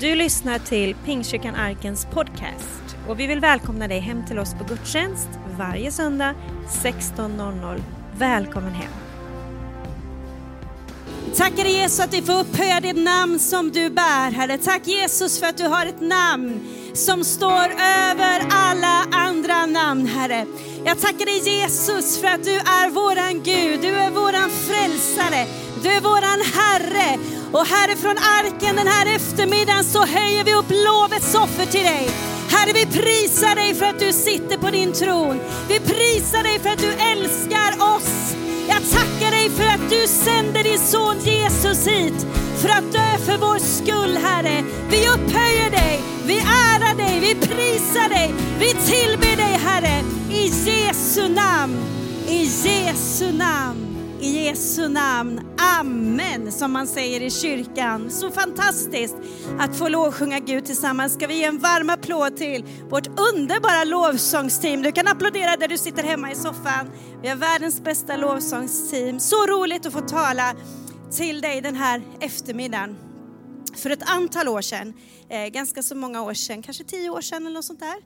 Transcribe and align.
Du 0.00 0.14
lyssnar 0.14 0.58
till 0.58 0.94
Pingstkyrkan 1.04 1.54
Arkens 1.54 2.06
podcast 2.12 2.96
och 3.08 3.20
vi 3.20 3.26
vill 3.26 3.40
välkomna 3.40 3.88
dig 3.88 4.00
hem 4.00 4.26
till 4.26 4.38
oss 4.38 4.54
på 4.54 4.64
gudstjänst 4.64 5.28
varje 5.58 5.90
söndag 5.90 6.34
16.00. 6.82 7.82
Välkommen 8.18 8.72
hem! 8.72 8.92
Tackar 11.36 11.64
dig 11.64 11.72
Jesus 11.72 12.00
att 12.00 12.14
vi 12.14 12.22
får 12.22 12.40
upphöja 12.40 12.80
ditt 12.80 13.04
namn 13.04 13.38
som 13.38 13.70
du 13.70 13.90
bär, 13.90 14.30
Herre. 14.30 14.58
Tack 14.58 14.86
Jesus 14.86 15.40
för 15.40 15.46
att 15.46 15.56
du 15.56 15.64
har 15.64 15.86
ett 15.86 16.00
namn 16.00 16.60
som 16.94 17.24
står 17.24 17.64
över 18.10 18.46
alla 18.50 19.04
andra 19.12 19.66
namn, 19.66 20.06
Herre. 20.06 20.46
Jag 20.84 21.00
tackar 21.00 21.24
dig 21.24 21.58
Jesus 21.58 22.20
för 22.20 22.28
att 22.28 22.44
du 22.44 22.56
är 22.56 22.90
våran 22.90 23.42
Gud, 23.42 23.80
du 23.80 23.88
är 23.88 24.10
våran 24.10 24.50
frälsare, 24.50 25.46
du 25.82 25.88
är 25.88 26.00
våran 26.00 26.40
Herre. 26.54 27.37
Och 27.52 27.66
Herre, 27.66 27.96
från 27.96 28.16
arken 28.18 28.76
den 28.76 28.86
här 28.86 29.06
eftermiddagen 29.16 29.84
så 29.84 30.06
höjer 30.06 30.44
vi 30.44 30.54
upp 30.54 30.70
lovets 30.70 31.34
offer 31.34 31.66
till 31.66 31.82
dig. 31.82 32.10
Herre, 32.50 32.72
vi 32.72 32.86
prisar 32.86 33.54
dig 33.54 33.74
för 33.74 33.86
att 33.86 33.98
du 33.98 34.12
sitter 34.12 34.56
på 34.56 34.70
din 34.70 34.92
tron. 34.92 35.40
Vi 35.68 35.80
prisar 35.80 36.42
dig 36.42 36.58
för 36.58 36.70
att 36.70 36.78
du 36.78 36.92
älskar 36.92 37.96
oss. 37.96 38.34
Jag 38.68 38.90
tackar 38.90 39.30
dig 39.30 39.50
för 39.50 39.66
att 39.66 39.90
du 39.90 40.06
sände 40.06 40.62
din 40.62 40.78
son 40.78 41.16
Jesus 41.20 41.86
hit 41.86 42.26
för 42.60 42.68
att 42.68 42.92
dö 42.92 43.18
för 43.26 43.38
vår 43.38 43.58
skull, 43.58 44.16
Herre. 44.16 44.64
Vi 44.90 45.08
upphöjer 45.08 45.70
dig, 45.70 46.00
vi 46.26 46.38
ärar 46.38 46.94
dig, 46.96 47.20
vi 47.20 47.34
prisar 47.46 48.08
dig, 48.08 48.34
vi 48.58 48.68
tillber 48.68 49.36
dig, 49.36 49.58
Herre. 49.64 50.04
I 50.30 50.46
Jesu 50.46 51.28
namn, 51.28 51.76
i 52.28 52.42
Jesu 52.42 53.32
namn. 53.32 53.87
I 54.20 54.44
Jesu 54.44 54.88
namn. 54.88 55.40
Amen, 55.58 56.52
som 56.52 56.72
man 56.72 56.86
säger 56.86 57.20
i 57.20 57.30
kyrkan. 57.30 58.10
Så 58.10 58.30
fantastiskt 58.30 59.16
att 59.58 59.76
få 59.76 59.88
lovsjunga 59.88 60.38
Gud 60.38 60.64
tillsammans. 60.64 61.14
Ska 61.14 61.26
vi 61.26 61.34
ge 61.34 61.44
en 61.44 61.58
varm 61.58 61.90
applåd 61.90 62.36
till 62.36 62.64
vårt 62.90 63.06
underbara 63.06 63.84
lovsångsteam. 63.84 64.82
Du 64.82 64.92
kan 64.92 65.08
applådera 65.08 65.56
där 65.56 65.68
du 65.68 65.78
sitter 65.78 66.02
hemma 66.02 66.30
i 66.30 66.34
soffan. 66.34 66.90
Vi 67.22 67.28
har 67.28 67.36
världens 67.36 67.80
bästa 67.80 68.16
lovsångsteam. 68.16 69.20
Så 69.20 69.46
roligt 69.46 69.86
att 69.86 69.92
få 69.92 70.00
tala 70.00 70.54
till 71.10 71.40
dig 71.40 71.60
den 71.60 71.74
här 71.74 72.02
eftermiddagen. 72.20 72.96
För 73.76 73.90
ett 73.90 74.10
antal 74.10 74.48
år 74.48 74.60
sedan, 74.60 74.94
eh, 75.28 75.46
ganska 75.46 75.82
så 75.82 75.94
många 75.94 76.22
år 76.22 76.34
sedan, 76.34 76.62
kanske 76.62 76.84
tio 76.84 77.10
år 77.10 77.20
sedan 77.20 77.46
eller 77.46 77.54
något 77.54 77.64
sånt 77.64 77.80
där, 77.80 77.96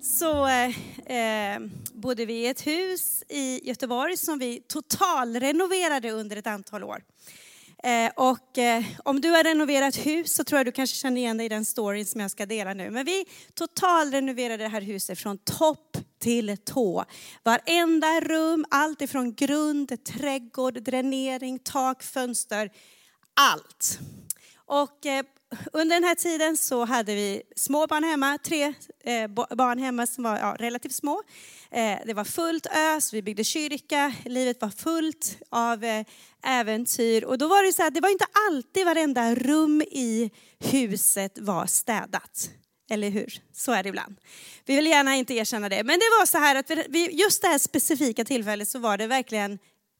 så 0.00 0.46
eh, 0.46 1.60
bodde 1.92 2.26
vi 2.26 2.34
i 2.34 2.46
ett 2.46 2.66
hus 2.66 3.22
i 3.28 3.68
Göteborg 3.68 4.16
som 4.16 4.38
vi 4.38 4.62
totalrenoverade 4.68 6.10
under 6.10 6.36
ett 6.36 6.46
antal 6.46 6.84
år. 6.84 7.02
Eh, 7.82 8.10
och 8.16 8.58
eh, 8.58 8.84
om 9.04 9.20
du 9.20 9.30
har 9.30 9.44
renoverat 9.44 9.96
hus 9.96 10.34
så 10.34 10.44
tror 10.44 10.58
jag 10.58 10.66
du 10.66 10.72
kanske 10.72 10.96
känner 10.96 11.20
igen 11.20 11.36
dig 11.36 11.46
i 11.46 11.48
den 11.48 11.64
storyn 11.64 12.06
som 12.06 12.20
jag 12.20 12.30
ska 12.30 12.46
dela 12.46 12.74
nu. 12.74 12.90
Men 12.90 13.04
vi 13.04 13.24
totalrenoverade 13.54 14.64
det 14.64 14.68
här 14.68 14.80
huset 14.80 15.18
från 15.18 15.38
topp 15.38 15.96
till 16.18 16.56
tå. 16.64 17.04
Varenda 17.42 18.20
rum, 18.20 18.64
allt 18.70 19.02
ifrån 19.02 19.34
grund, 19.34 20.04
trädgård, 20.04 20.82
dränering, 20.82 21.58
tak, 21.58 22.02
fönster, 22.02 22.70
allt. 23.34 23.98
Och 24.66 25.06
eh, 25.06 25.24
under 25.72 25.96
den 25.96 26.04
här 26.04 26.14
tiden 26.14 26.56
så 26.56 26.84
hade 26.84 27.14
vi 27.14 27.42
små 27.56 27.86
barn 27.86 28.04
hemma, 28.04 28.38
tre 28.38 28.74
eh, 29.04 29.26
barn 29.56 29.78
hemma 29.78 30.06
som 30.06 30.24
var 30.24 30.38
ja, 30.38 30.56
relativt 30.58 30.94
små. 30.94 31.22
Eh, 31.70 31.98
det 32.06 32.14
var 32.14 32.24
fullt 32.24 32.66
ös, 32.66 33.12
vi 33.12 33.22
byggde 33.22 33.44
kyrka, 33.44 34.12
livet 34.24 34.60
var 34.60 34.70
fullt 34.70 35.38
av 35.50 35.84
eh, 35.84 36.04
äventyr. 36.44 37.24
Och 37.24 37.38
då 37.38 37.48
var 37.48 37.66
det 37.66 37.72
så 37.72 37.82
här, 37.82 37.90
det 37.90 38.00
var 38.00 38.10
inte 38.10 38.26
alltid 38.48 38.84
varenda 38.86 39.34
rum 39.34 39.82
i 39.82 40.30
huset 40.58 41.38
var 41.38 41.66
städat. 41.66 42.50
Eller 42.90 43.10
hur? 43.10 43.42
Så 43.52 43.72
är 43.72 43.82
det 43.82 43.88
ibland. 43.88 44.16
Vi 44.64 44.76
vill 44.76 44.86
gärna 44.86 45.16
inte 45.16 45.34
erkänna 45.34 45.68
det. 45.68 45.84
Men 45.84 45.98
det 45.98 46.06
var 46.18 46.26
så 46.26 46.38
här 46.38 46.54
att 46.54 46.70
vi, 46.88 47.10
just 47.10 47.42
det 47.42 47.48
här 47.48 47.58
specifika 47.58 48.24
tillfället 48.24 48.68
så 48.68 48.78
var 48.78 48.98
det 48.98 49.06
verkligen 49.06 49.58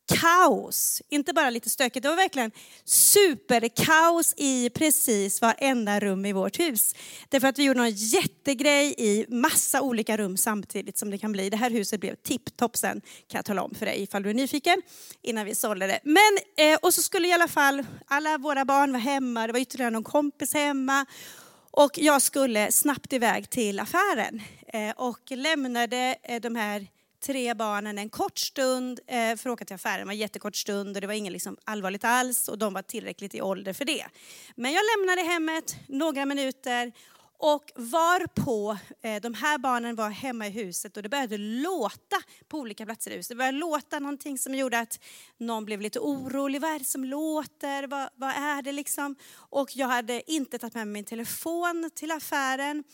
kaos. 0.08 1.02
Inte 1.08 1.32
bara 1.32 1.50
lite 1.50 1.70
stökigt, 1.70 2.02
det 2.02 2.08
var 2.08 2.16
verkligen 2.16 2.50
superkaos 2.84 4.34
i 4.36 4.70
precis 4.70 5.41
varenda 5.41 6.00
rum 6.00 6.26
i 6.26 6.32
vårt 6.32 6.60
hus. 6.60 6.94
Därför 7.28 7.48
att 7.48 7.58
vi 7.58 7.64
gjorde 7.64 7.80
någon 7.80 7.91
jättegrej 7.91 8.94
i 8.98 9.26
massa 9.28 9.82
olika 9.82 10.16
rum 10.16 10.36
samtidigt 10.36 10.98
som 10.98 11.10
det 11.10 11.19
kan 11.19 11.32
bli. 11.32 11.50
Det 11.50 11.56
här 11.56 11.70
huset 11.70 12.00
blev 12.00 12.14
tipptopp 12.14 12.76
sen, 12.76 13.00
kan 13.00 13.38
jag 13.38 13.44
tala 13.44 13.62
om 13.62 13.74
för 13.74 13.86
dig 13.86 14.02
ifall 14.02 14.22
du 14.22 14.30
är 14.30 14.34
nyfiken, 14.34 14.82
innan 15.22 15.44
vi 15.44 15.54
sålde 15.54 15.86
det. 15.86 16.00
Men, 16.02 16.38
eh, 16.56 16.78
och 16.82 16.94
så 16.94 17.02
skulle 17.02 17.28
i 17.28 17.32
alla 17.32 17.48
fall 17.48 17.86
alla 18.06 18.38
våra 18.38 18.64
barn 18.64 18.92
vara 18.92 19.02
hemma, 19.02 19.46
det 19.46 19.52
var 19.52 19.60
ytterligare 19.60 19.90
någon 19.90 20.04
kompis 20.04 20.54
hemma. 20.54 21.06
Och 21.70 21.98
jag 21.98 22.22
skulle 22.22 22.72
snabbt 22.72 23.12
iväg 23.12 23.50
till 23.50 23.80
affären 23.80 24.42
eh, 24.72 24.90
och 24.96 25.30
lämnade 25.30 26.16
eh, 26.22 26.40
de 26.40 26.56
här 26.56 26.86
tre 27.20 27.54
barnen 27.54 27.98
en 27.98 28.10
kort 28.10 28.38
stund 28.38 29.00
eh, 29.06 29.16
för 29.16 29.50
att 29.50 29.54
åka 29.54 29.64
till 29.64 29.74
affären. 29.74 29.98
Det 29.98 30.04
var 30.04 30.12
en 30.12 30.18
jättekort 30.18 30.56
stund 30.56 30.96
och 30.96 31.00
det 31.00 31.06
var 31.06 31.14
inget 31.14 31.32
liksom 31.32 31.56
allvarligt 31.64 32.04
alls 32.04 32.48
och 32.48 32.58
de 32.58 32.74
var 32.74 32.82
tillräckligt 32.82 33.34
i 33.34 33.42
ålder 33.42 33.72
för 33.72 33.84
det. 33.84 34.04
Men 34.56 34.72
jag 34.72 34.82
lämnade 34.96 35.22
hemmet 35.32 35.76
några 35.88 36.26
minuter 36.26 36.92
och 37.41 37.72
varpå 37.75 38.78
eh, 39.03 39.21
de 39.22 39.34
här 39.34 39.59
barnen 39.59 39.97
var 39.97 40.10
hemma 40.10 40.47
i 40.47 40.50
huset 40.50 40.97
och 40.97 41.03
det 41.03 41.09
började 41.09 41.38
låta 41.38 42.16
på 42.49 42.59
olika 42.59 42.84
platser 42.87 43.10
i 43.10 43.16
huset. 43.16 43.28
Det 43.28 43.34
började 43.34 43.59
låta 43.59 43.99
någonting 43.99 44.38
som 44.38 44.54
gjorde 44.54 44.78
att 44.78 45.00
någon 45.38 45.65
blev 45.65 45.81
lite 45.81 45.99
orolig. 45.99 46.60
Vad 46.60 46.71
är 46.71 46.78
det 46.78 46.84
som 46.84 47.04
låter? 47.04 47.87
Vad, 47.87 48.09
vad 48.15 48.31
är 48.31 48.62
det 48.62 48.72
liksom? 48.72 49.16
Och 49.34 49.76
jag 49.76 49.87
hade 49.87 50.32
inte 50.32 50.59
tagit 50.59 50.75
med 50.75 50.87
mig 50.87 50.93
min 50.93 51.04
telefon 51.04 51.91
till 51.94 52.10
affären. 52.10 52.84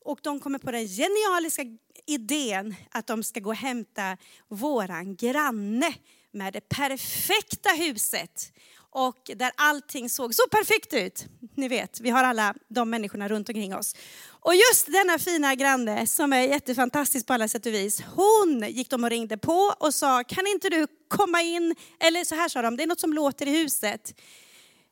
Och 0.00 0.18
de 0.22 0.40
kommer 0.40 0.58
på 0.58 0.70
den 0.70 0.86
genialiska 0.86 1.62
idén 2.06 2.74
att 2.90 3.06
de 3.06 3.22
ska 3.22 3.40
gå 3.40 3.50
och 3.50 3.56
hämta 3.56 4.16
våran 4.48 5.16
granne 5.16 5.94
med 6.30 6.52
det 6.52 6.68
perfekta 6.68 7.70
huset 7.70 8.52
och 8.94 9.30
där 9.36 9.52
allting 9.56 10.10
såg 10.10 10.34
så 10.34 10.42
perfekt 10.50 10.92
ut. 10.92 11.26
Ni 11.54 11.68
vet, 11.68 12.00
vi 12.00 12.10
har 12.10 12.24
alla 12.24 12.54
de 12.68 12.90
människorna 12.90 13.28
runt 13.28 13.48
omkring 13.48 13.74
oss. 13.74 13.96
Och 14.26 14.54
just 14.54 14.86
denna 14.86 15.18
fina 15.18 15.54
granne 15.54 16.06
som 16.06 16.32
är 16.32 16.40
jättefantastisk 16.40 17.26
på 17.26 17.32
alla 17.32 17.48
sätt 17.48 17.66
och 17.66 17.72
vis, 17.72 18.02
hon 18.16 18.64
gick 18.68 18.90
de 18.90 19.04
och 19.04 19.10
ringde 19.10 19.38
på 19.38 19.74
och 19.78 19.94
sa, 19.94 20.24
kan 20.24 20.46
inte 20.46 20.68
du 20.68 20.86
komma 21.08 21.42
in? 21.42 21.74
Eller 22.00 22.24
så 22.24 22.34
här 22.34 22.48
sa 22.48 22.62
de, 22.62 22.76
det 22.76 22.82
är 22.82 22.86
något 22.86 23.00
som 23.00 23.12
låter 23.12 23.48
i 23.48 23.50
huset. 23.50 24.14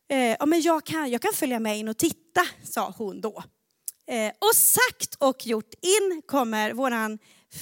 Eh, 0.08 0.36
ja, 0.38 0.46
men 0.46 0.60
jag 0.60 0.84
kan, 0.84 1.10
jag 1.10 1.22
kan 1.22 1.32
följa 1.32 1.60
med 1.60 1.78
in 1.78 1.88
och 1.88 1.98
titta, 1.98 2.46
sa 2.62 2.94
hon 2.96 3.20
då. 3.20 3.42
Eh, 4.06 4.32
och 4.38 4.56
sagt 4.56 5.14
och 5.18 5.46
gjort, 5.46 5.74
in 5.80 6.22
kommer 6.26 6.72
våran 6.72 7.18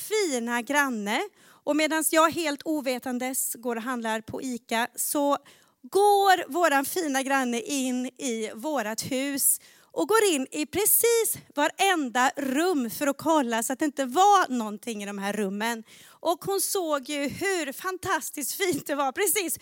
fina 0.09 0.63
granne. 0.63 1.21
Och 1.65 1.77
medan 1.77 2.05
jag 2.11 2.31
helt 2.31 2.63
ovetandes 2.65 3.55
går 3.55 3.77
och 3.77 3.83
handlar 3.83 4.21
på 4.21 4.43
ICA 4.43 4.89
så 4.97 5.39
går 5.83 6.53
våran 6.53 6.85
fina 6.85 7.23
granne 7.23 7.61
in 7.61 8.07
i 8.07 8.51
vårat 8.55 9.03
hus 9.03 9.61
och 9.93 10.09
går 10.09 10.25
in 10.33 10.47
i 10.51 10.67
precis 10.67 11.39
varenda 11.55 12.31
rum 12.37 12.91
för 12.91 13.07
att 13.07 13.19
kolla 13.19 13.63
så 13.63 13.73
att 13.73 13.79
det 13.79 13.85
inte 13.85 14.05
var 14.05 14.49
någonting 14.49 15.03
i 15.03 15.07
de 15.07 15.19
här 15.19 15.33
rummen. 15.33 15.85
Och 16.09 16.45
hon 16.45 16.61
såg 16.61 17.09
ju 17.09 17.29
hur 17.29 17.73
fantastiskt 17.73 18.53
fint 18.53 18.87
det 18.87 18.95
var 18.95 19.13
precis 19.13 19.59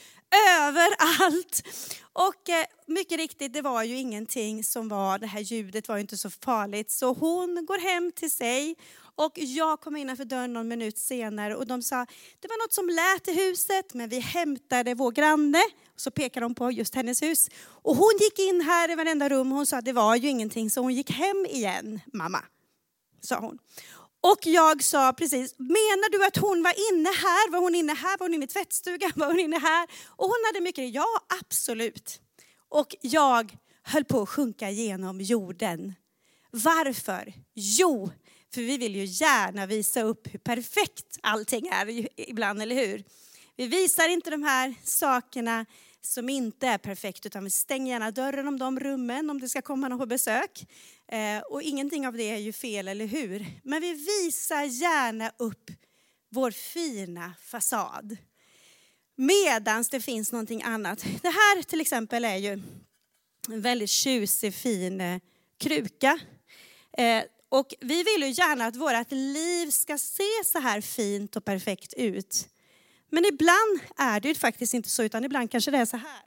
överallt. 0.58 1.62
Och 2.12 2.48
eh, 2.48 2.64
mycket 2.86 3.18
riktigt, 3.18 3.52
det 3.52 3.62
var 3.62 3.82
ju 3.82 3.96
ingenting 3.96 4.64
som 4.64 4.88
var, 4.88 5.18
det 5.18 5.26
här 5.26 5.40
ljudet 5.40 5.88
var 5.88 5.96
ju 5.96 6.00
inte 6.00 6.16
så 6.16 6.30
farligt. 6.30 6.90
Så 6.90 7.12
hon 7.12 7.66
går 7.66 7.78
hem 7.78 8.12
till 8.12 8.30
sig 8.30 8.76
och 9.14 9.32
jag 9.34 9.80
kom 9.80 9.96
innanför 9.96 10.24
dörren 10.24 10.52
någon 10.52 10.68
minut 10.68 10.98
senare 10.98 11.56
och 11.56 11.66
de 11.66 11.82
sa, 11.82 12.06
det 12.40 12.48
var 12.48 12.64
något 12.64 12.72
som 12.72 12.88
lät 12.88 13.28
i 13.28 13.46
huset 13.46 13.94
men 13.94 14.08
vi 14.08 14.18
hämtade 14.18 14.94
vår 14.94 15.10
granne. 15.10 15.62
Så 16.00 16.10
pekade 16.10 16.44
de 16.44 16.54
på 16.54 16.70
just 16.70 16.94
hennes 16.94 17.22
hus. 17.22 17.48
Och 17.66 17.96
hon 17.96 18.12
gick 18.20 18.38
in 18.38 18.60
här 18.60 18.90
i 18.90 18.94
varenda 18.94 19.28
rum 19.28 19.50
hon 19.50 19.66
sa, 19.66 19.80
det 19.80 19.92
var 19.92 20.16
ju 20.16 20.28
ingenting 20.28 20.70
så 20.70 20.80
hon 20.80 20.94
gick 20.94 21.10
hem 21.10 21.46
igen, 21.46 22.00
mamma. 22.12 22.44
Sa 23.20 23.40
hon. 23.40 23.58
Och 24.20 24.38
jag 24.42 24.82
sa 24.82 25.12
precis, 25.12 25.58
menar 25.58 26.10
du 26.10 26.26
att 26.26 26.36
hon 26.36 26.62
var 26.62 26.74
inne 26.92 27.08
här? 27.08 27.50
Var 27.50 27.60
hon 27.60 27.74
inne 27.74 27.92
här? 27.92 28.18
Var 28.18 28.26
hon 28.26 28.34
inne 28.34 28.44
i 28.44 28.48
tvättstugan? 28.48 29.12
Var 29.14 29.26
hon 29.26 29.40
inne 29.40 29.58
här? 29.58 29.88
Och 30.06 30.26
hon 30.26 30.44
hade 30.46 30.60
mycket, 30.60 30.94
ja 30.94 31.06
absolut. 31.40 32.20
Och 32.68 32.96
jag 33.00 33.56
höll 33.82 34.04
på 34.04 34.22
att 34.22 34.28
sjunka 34.28 34.70
genom 34.70 35.20
jorden. 35.20 35.94
Varför? 36.50 37.32
Jo, 37.54 38.10
för 38.54 38.60
vi 38.60 38.78
vill 38.78 38.96
ju 38.96 39.04
gärna 39.04 39.66
visa 39.66 40.02
upp 40.02 40.34
hur 40.34 40.38
perfekt 40.38 41.18
allting 41.22 41.68
är 41.68 42.08
ibland, 42.30 42.62
eller 42.62 42.86
hur? 42.86 43.04
Vi 43.56 43.66
visar 43.66 44.08
inte 44.08 44.30
de 44.30 44.42
här 44.42 44.74
sakerna 44.84 45.66
som 46.00 46.28
inte 46.28 46.66
är 46.66 46.78
perfekt 46.78 47.26
utan 47.26 47.44
vi 47.44 47.50
stänger 47.50 47.92
gärna 47.92 48.10
dörren 48.10 48.48
om 48.48 48.58
de 48.58 48.80
rummen 48.80 49.30
om 49.30 49.40
det 49.40 49.48
ska 49.48 49.62
komma 49.62 49.88
någon 49.88 49.98
på 49.98 50.06
besök. 50.06 50.66
Eh, 51.08 51.38
och 51.38 51.62
ingenting 51.62 52.06
av 52.06 52.12
det 52.14 52.30
är 52.30 52.36
ju 52.36 52.52
fel, 52.52 52.88
eller 52.88 53.06
hur? 53.06 53.46
Men 53.62 53.80
vi 53.80 53.92
visar 53.92 54.64
gärna 54.64 55.32
upp 55.36 55.70
vår 56.30 56.50
fina 56.50 57.34
fasad. 57.42 58.16
medan 59.16 59.84
det 59.90 60.00
finns 60.00 60.32
någonting 60.32 60.62
annat. 60.62 61.04
Det 61.22 61.28
här 61.28 61.62
till 61.62 61.80
exempel 61.80 62.24
är 62.24 62.36
ju 62.36 62.62
en 63.48 63.60
väldigt 63.60 63.90
tjusig, 63.90 64.54
fin 64.54 65.00
eh, 65.00 65.20
kruka. 65.58 66.18
Eh, 66.98 67.22
och 67.48 67.74
vi 67.80 68.02
vill 68.02 68.22
ju 68.22 68.30
gärna 68.30 68.66
att 68.66 68.76
vårt 68.76 69.10
liv 69.10 69.70
ska 69.70 69.98
se 69.98 70.44
så 70.44 70.58
här 70.58 70.80
fint 70.80 71.36
och 71.36 71.44
perfekt 71.44 71.94
ut. 71.94 72.48
Men 73.10 73.24
ibland 73.24 73.80
är 73.96 74.20
det 74.20 74.28
ju 74.28 74.34
faktiskt 74.34 74.74
inte 74.74 74.88
så, 74.88 75.02
utan 75.02 75.24
ibland 75.24 75.50
kanske 75.50 75.70
det 75.70 75.78
är 75.78 75.84
så 75.84 75.96
här. 75.96 76.22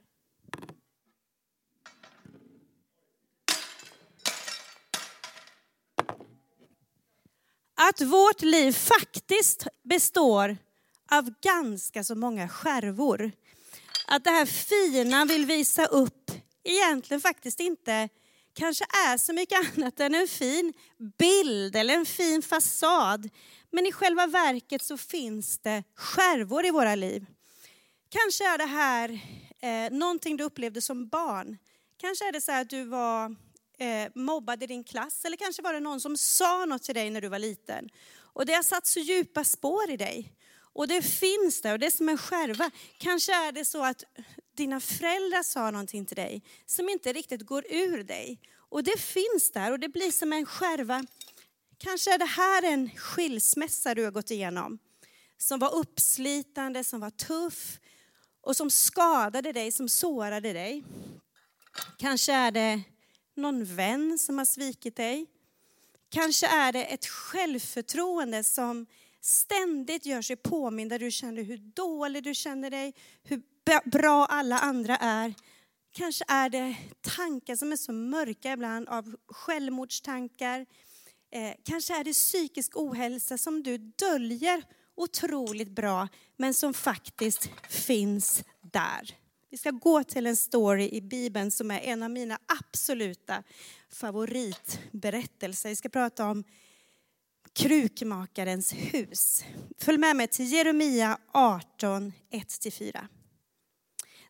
Att 7.89 8.01
vårt 8.01 8.41
liv 8.41 8.71
faktiskt 8.71 9.67
består 9.83 10.57
av 11.11 11.33
ganska 11.43 12.03
så 12.03 12.15
många 12.15 12.49
skärvor. 12.49 13.31
Att 14.07 14.23
det 14.23 14.29
här 14.29 14.45
fina 14.45 15.25
vill 15.25 15.45
visa 15.45 15.85
upp 15.85 16.31
egentligen 16.63 17.21
faktiskt 17.21 17.59
inte 17.59 18.09
kanske 18.53 18.83
är 18.83 19.17
så 19.17 19.33
mycket 19.33 19.77
annat 19.77 19.99
än 19.99 20.15
en 20.15 20.27
fin 20.27 20.73
bild 21.17 21.75
eller 21.75 21.93
en 21.93 22.05
fin 22.05 22.41
fasad. 22.41 23.29
Men 23.71 23.85
i 23.85 23.91
själva 23.91 24.27
verket 24.27 24.83
så 24.83 24.97
finns 24.97 25.57
det 25.57 25.83
skärvor 25.95 26.65
i 26.65 26.71
våra 26.71 26.95
liv. 26.95 27.25
Kanske 28.09 28.47
är 28.53 28.57
det 28.57 28.65
här 28.65 29.19
eh, 29.59 29.91
någonting 29.91 30.37
du 30.37 30.43
upplevde 30.43 30.81
som 30.81 31.07
barn. 31.07 31.57
Kanske 31.97 32.27
är 32.27 32.31
det 32.31 32.41
så 32.41 32.51
att 32.51 32.69
du 32.69 32.83
var 32.83 33.35
eh, 33.77 34.11
mobbad 34.15 34.63
i 34.63 34.67
din 34.67 34.83
klass 34.83 35.25
eller 35.25 35.37
kanske 35.37 35.61
var 35.61 35.73
det 35.73 35.79
någon 35.79 36.01
som 36.01 36.17
sa 36.17 36.65
något 36.65 36.83
till 36.83 36.95
dig 36.95 37.09
när 37.09 37.21
du 37.21 37.27
var 37.27 37.39
liten. 37.39 37.89
Och 38.33 38.45
det 38.45 38.53
har 38.53 38.63
satt 38.63 38.87
så 38.87 38.99
djupa 38.99 39.43
spår 39.43 39.91
i 39.91 39.97
dig. 39.97 40.33
Och 40.73 40.87
det 40.87 41.01
finns 41.01 41.61
där 41.61 41.73
och 41.73 41.79
det 41.79 41.85
är 41.85 41.91
som 41.91 42.09
en 42.09 42.17
skärva. 42.17 42.71
Kanske 42.97 43.47
är 43.47 43.51
det 43.51 43.65
så 43.65 43.83
att 43.83 44.03
dina 44.55 44.79
föräldrar 44.79 45.43
sa 45.43 45.71
någonting 45.71 46.05
till 46.05 46.15
dig 46.15 46.43
som 46.65 46.89
inte 46.89 47.13
riktigt 47.13 47.41
går 47.41 47.65
ur 47.69 48.03
dig. 48.03 48.39
Och 48.53 48.83
det 48.83 48.99
finns 48.99 49.51
där 49.53 49.71
och 49.71 49.79
det 49.79 49.89
blir 49.89 50.11
som 50.11 50.33
en 50.33 50.45
skärva. 50.45 51.05
Kanske 51.83 52.13
är 52.13 52.17
det 52.17 52.25
här 52.25 52.63
en 52.63 52.89
skilsmässa 52.89 53.95
du 53.95 54.03
har 54.03 54.11
gått 54.11 54.31
igenom. 54.31 54.79
Som 55.37 55.59
var 55.59 55.75
uppslitande, 55.75 56.83
som 56.83 56.99
var 56.99 57.09
tuff 57.09 57.79
och 58.41 58.55
som 58.55 58.69
skadade 58.69 59.51
dig, 59.51 59.71
som 59.71 59.89
sårade 59.89 60.53
dig. 60.53 60.83
Kanske 61.97 62.33
är 62.33 62.51
det 62.51 62.83
någon 63.35 63.65
vän 63.65 64.17
som 64.19 64.37
har 64.37 64.45
svikit 64.45 64.95
dig. 64.95 65.25
Kanske 66.09 66.47
är 66.47 66.71
det 66.71 66.85
ett 66.85 67.05
självförtroende 67.05 68.43
som 68.43 68.85
ständigt 69.21 70.05
gör 70.05 70.21
sig 70.21 70.35
påmind 70.35 70.89
där 70.89 70.99
du 70.99 71.11
känner 71.11 71.43
hur 71.43 71.57
dålig 71.57 72.23
du 72.23 72.33
känner 72.33 72.69
dig, 72.69 72.93
hur 73.23 73.41
bra 73.89 74.25
alla 74.25 74.59
andra 74.59 74.97
är. 74.97 75.33
Kanske 75.91 76.25
är 76.27 76.49
det 76.49 76.75
tankar 77.01 77.55
som 77.55 77.71
är 77.71 77.77
så 77.77 77.91
mörka 77.91 78.53
ibland 78.53 78.89
av 78.89 79.15
självmordstankar. 79.27 80.65
Eh, 81.31 81.53
kanske 81.63 81.99
är 81.99 82.03
det 82.03 82.13
psykisk 82.13 82.71
ohälsa 82.75 83.37
som 83.37 83.63
du 83.63 83.77
döljer 83.77 84.63
otroligt 84.95 85.69
bra 85.69 86.07
men 86.37 86.53
som 86.53 86.73
faktiskt 86.73 87.49
finns 87.69 88.43
där. 88.61 89.15
Vi 89.49 89.57
ska 89.57 89.71
gå 89.71 90.03
till 90.03 90.27
en 90.27 90.35
story 90.35 90.89
i 90.89 91.01
Bibeln 91.01 91.51
som 91.51 91.71
är 91.71 91.79
en 91.79 92.03
av 92.03 92.11
mina 92.11 92.39
absoluta 92.45 93.43
favoritberättelser. 93.89 95.69
Vi 95.69 95.75
ska 95.75 95.89
prata 95.89 96.27
om 96.27 96.43
krukmakarens 97.53 98.73
hus. 98.73 99.45
Följ 99.77 99.97
med 99.97 100.15
mig 100.15 100.27
till 100.27 100.51
Jeremia 100.51 101.17
18, 101.33 102.13
1-4. 102.31 103.07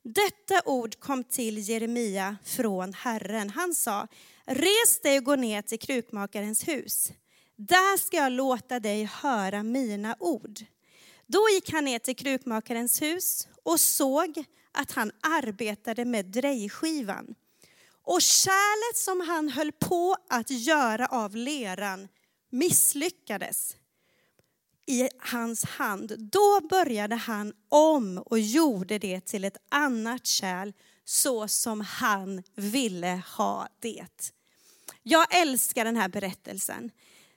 Detta 0.03 0.61
ord 0.65 0.99
kom 0.99 1.23
till 1.23 1.69
Jeremia 1.69 2.37
från 2.43 2.93
Herren. 2.93 3.49
Han 3.49 3.75
sa, 3.75 4.07
res 4.53 5.01
dig 5.01 5.17
och 5.17 5.23
gå 5.23 5.35
ner 5.35 5.61
till 5.61 5.79
krukmakarens 5.79 6.67
hus. 6.67 7.11
Där 7.55 7.97
ska 7.97 8.17
jag 8.17 8.31
låta 8.31 8.79
dig 8.79 9.03
höra 9.03 9.63
mina 9.63 10.15
ord. 10.19 10.59
Då 11.27 11.49
gick 11.53 11.71
han 11.71 11.85
ner 11.85 11.99
till 11.99 12.15
krukmakarens 12.15 13.01
hus 13.01 13.47
och 13.63 13.79
såg 13.79 14.43
att 14.71 14.91
han 14.91 15.11
arbetade 15.21 16.05
med 16.05 16.25
drejskivan. 16.25 17.35
Och 18.03 18.21
kärlet 18.21 18.97
som 18.97 19.21
han 19.21 19.49
höll 19.49 19.71
på 19.71 20.15
att 20.29 20.49
göra 20.49 21.07
av 21.07 21.35
leran 21.35 22.07
misslyckades 22.49 23.75
i 24.87 25.09
hans 25.19 25.65
hand. 25.65 26.13
Då 26.17 26.59
började 26.69 27.15
han 27.15 27.53
om 27.69 28.17
och 28.17 28.39
gjorde 28.39 28.97
det 28.99 29.21
till 29.25 29.43
ett 29.43 29.57
annat 29.69 30.25
kärl 30.25 30.73
så 31.05 31.47
som 31.47 31.81
han 31.81 32.43
ville 32.55 33.21
ha 33.37 33.67
det. 33.79 34.33
Jag 35.03 35.35
älskar 35.35 35.85
den 35.85 35.97
här 35.97 36.09
berättelsen. 36.09 36.91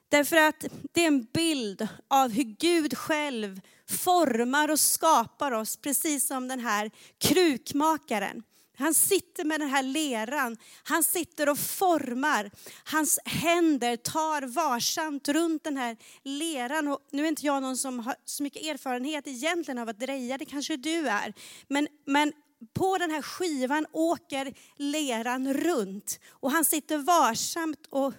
Därför 0.08 0.37
att 0.37 0.64
det 0.93 1.02
är 1.02 1.06
en 1.06 1.26
bild 1.34 1.88
av 2.08 2.31
hur 2.31 2.44
Gud 2.44 2.99
själv 2.99 3.61
formar 3.88 4.70
och 4.70 4.81
skapar 4.81 5.52
oss, 5.52 5.76
precis 5.76 6.26
som 6.26 6.49
den 6.49 6.61
här 6.61 6.90
krukmakaren. 7.19 8.43
Han 8.76 8.94
sitter 8.94 9.44
med 9.44 9.61
den 9.61 9.69
här 9.69 9.82
leran, 9.82 10.56
han 10.82 11.05
sitter 11.05 11.49
och 11.49 11.58
formar. 11.58 12.50
Hans 12.84 13.19
händer 13.25 13.96
tar 13.96 14.43
varsamt 14.43 15.28
runt 15.28 15.64
den 15.64 15.76
här 15.76 15.96
leran. 16.22 16.88
Och 16.88 17.00
nu 17.11 17.25
är 17.25 17.28
inte 17.28 17.46
jag 17.46 17.62
någon 17.62 17.76
som 17.76 17.99
har 17.99 18.14
så 18.25 18.43
mycket 18.43 18.62
erfarenhet 18.62 19.26
egentligen 19.26 19.78
av 19.78 19.88
att 19.88 20.00
dreja, 20.00 20.38
det 20.38 20.44
kanske 20.44 20.76
du 20.76 21.08
är. 21.08 21.34
Men, 21.69 21.88
men 22.06 22.32
på 22.72 22.99
den 22.99 23.11
här 23.11 23.22
skivan 23.22 23.87
åker 23.93 24.55
leran 24.76 25.55
runt 25.55 26.20
och 26.31 26.50
han 26.50 26.64
sitter 26.64 26.99
varsamt 26.99 27.87
och 27.90 28.12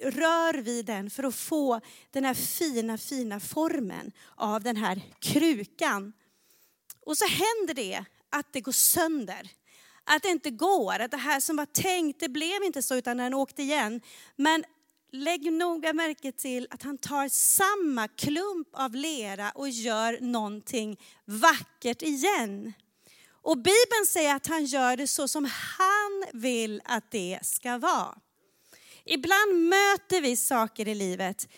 rör 0.00 0.54
vid 0.54 0.86
den 0.86 1.10
för 1.10 1.24
att 1.24 1.34
få 1.34 1.80
den 2.10 2.24
här 2.24 2.34
fina, 2.34 2.98
fina 2.98 3.40
formen 3.40 4.12
av 4.36 4.62
den 4.62 4.76
här 4.76 5.02
krukan. 5.18 6.12
Och 7.06 7.18
så 7.18 7.24
händer 7.26 7.74
det 7.74 8.04
att 8.30 8.52
det 8.52 8.60
går 8.60 8.72
sönder. 8.72 9.50
Att 10.04 10.22
det 10.22 10.28
inte 10.28 10.50
går, 10.50 10.98
att 10.98 11.10
det 11.10 11.16
här 11.16 11.40
som 11.40 11.56
var 11.56 11.66
tänkt, 11.66 12.20
det 12.20 12.28
blev 12.28 12.62
inte 12.62 12.82
så 12.82 12.94
utan 12.94 13.16
den 13.16 13.34
åkte 13.34 13.62
igen. 13.62 14.00
Men 14.36 14.64
lägg 15.12 15.52
noga 15.52 15.92
märke 15.92 16.32
till 16.32 16.66
att 16.70 16.82
han 16.82 16.98
tar 16.98 17.28
samma 17.28 18.08
klump 18.08 18.68
av 18.72 18.94
lera 18.94 19.50
och 19.50 19.68
gör 19.68 20.18
någonting 20.20 21.00
vackert 21.24 22.02
igen. 22.02 22.72
Och 23.42 23.56
Bibeln 23.56 24.06
säger 24.08 24.34
att 24.34 24.46
han 24.46 24.64
gör 24.64 24.96
det 24.96 25.06
så 25.06 25.28
som 25.28 25.44
han 25.78 26.40
vill 26.40 26.82
att 26.84 27.10
det 27.10 27.38
ska 27.42 27.78
vara. 27.78 28.18
Ibland 29.04 29.68
möter 29.68 30.20
vi 30.20 30.36
saker 30.36 30.88
i 30.88 30.94
livet 30.94 31.48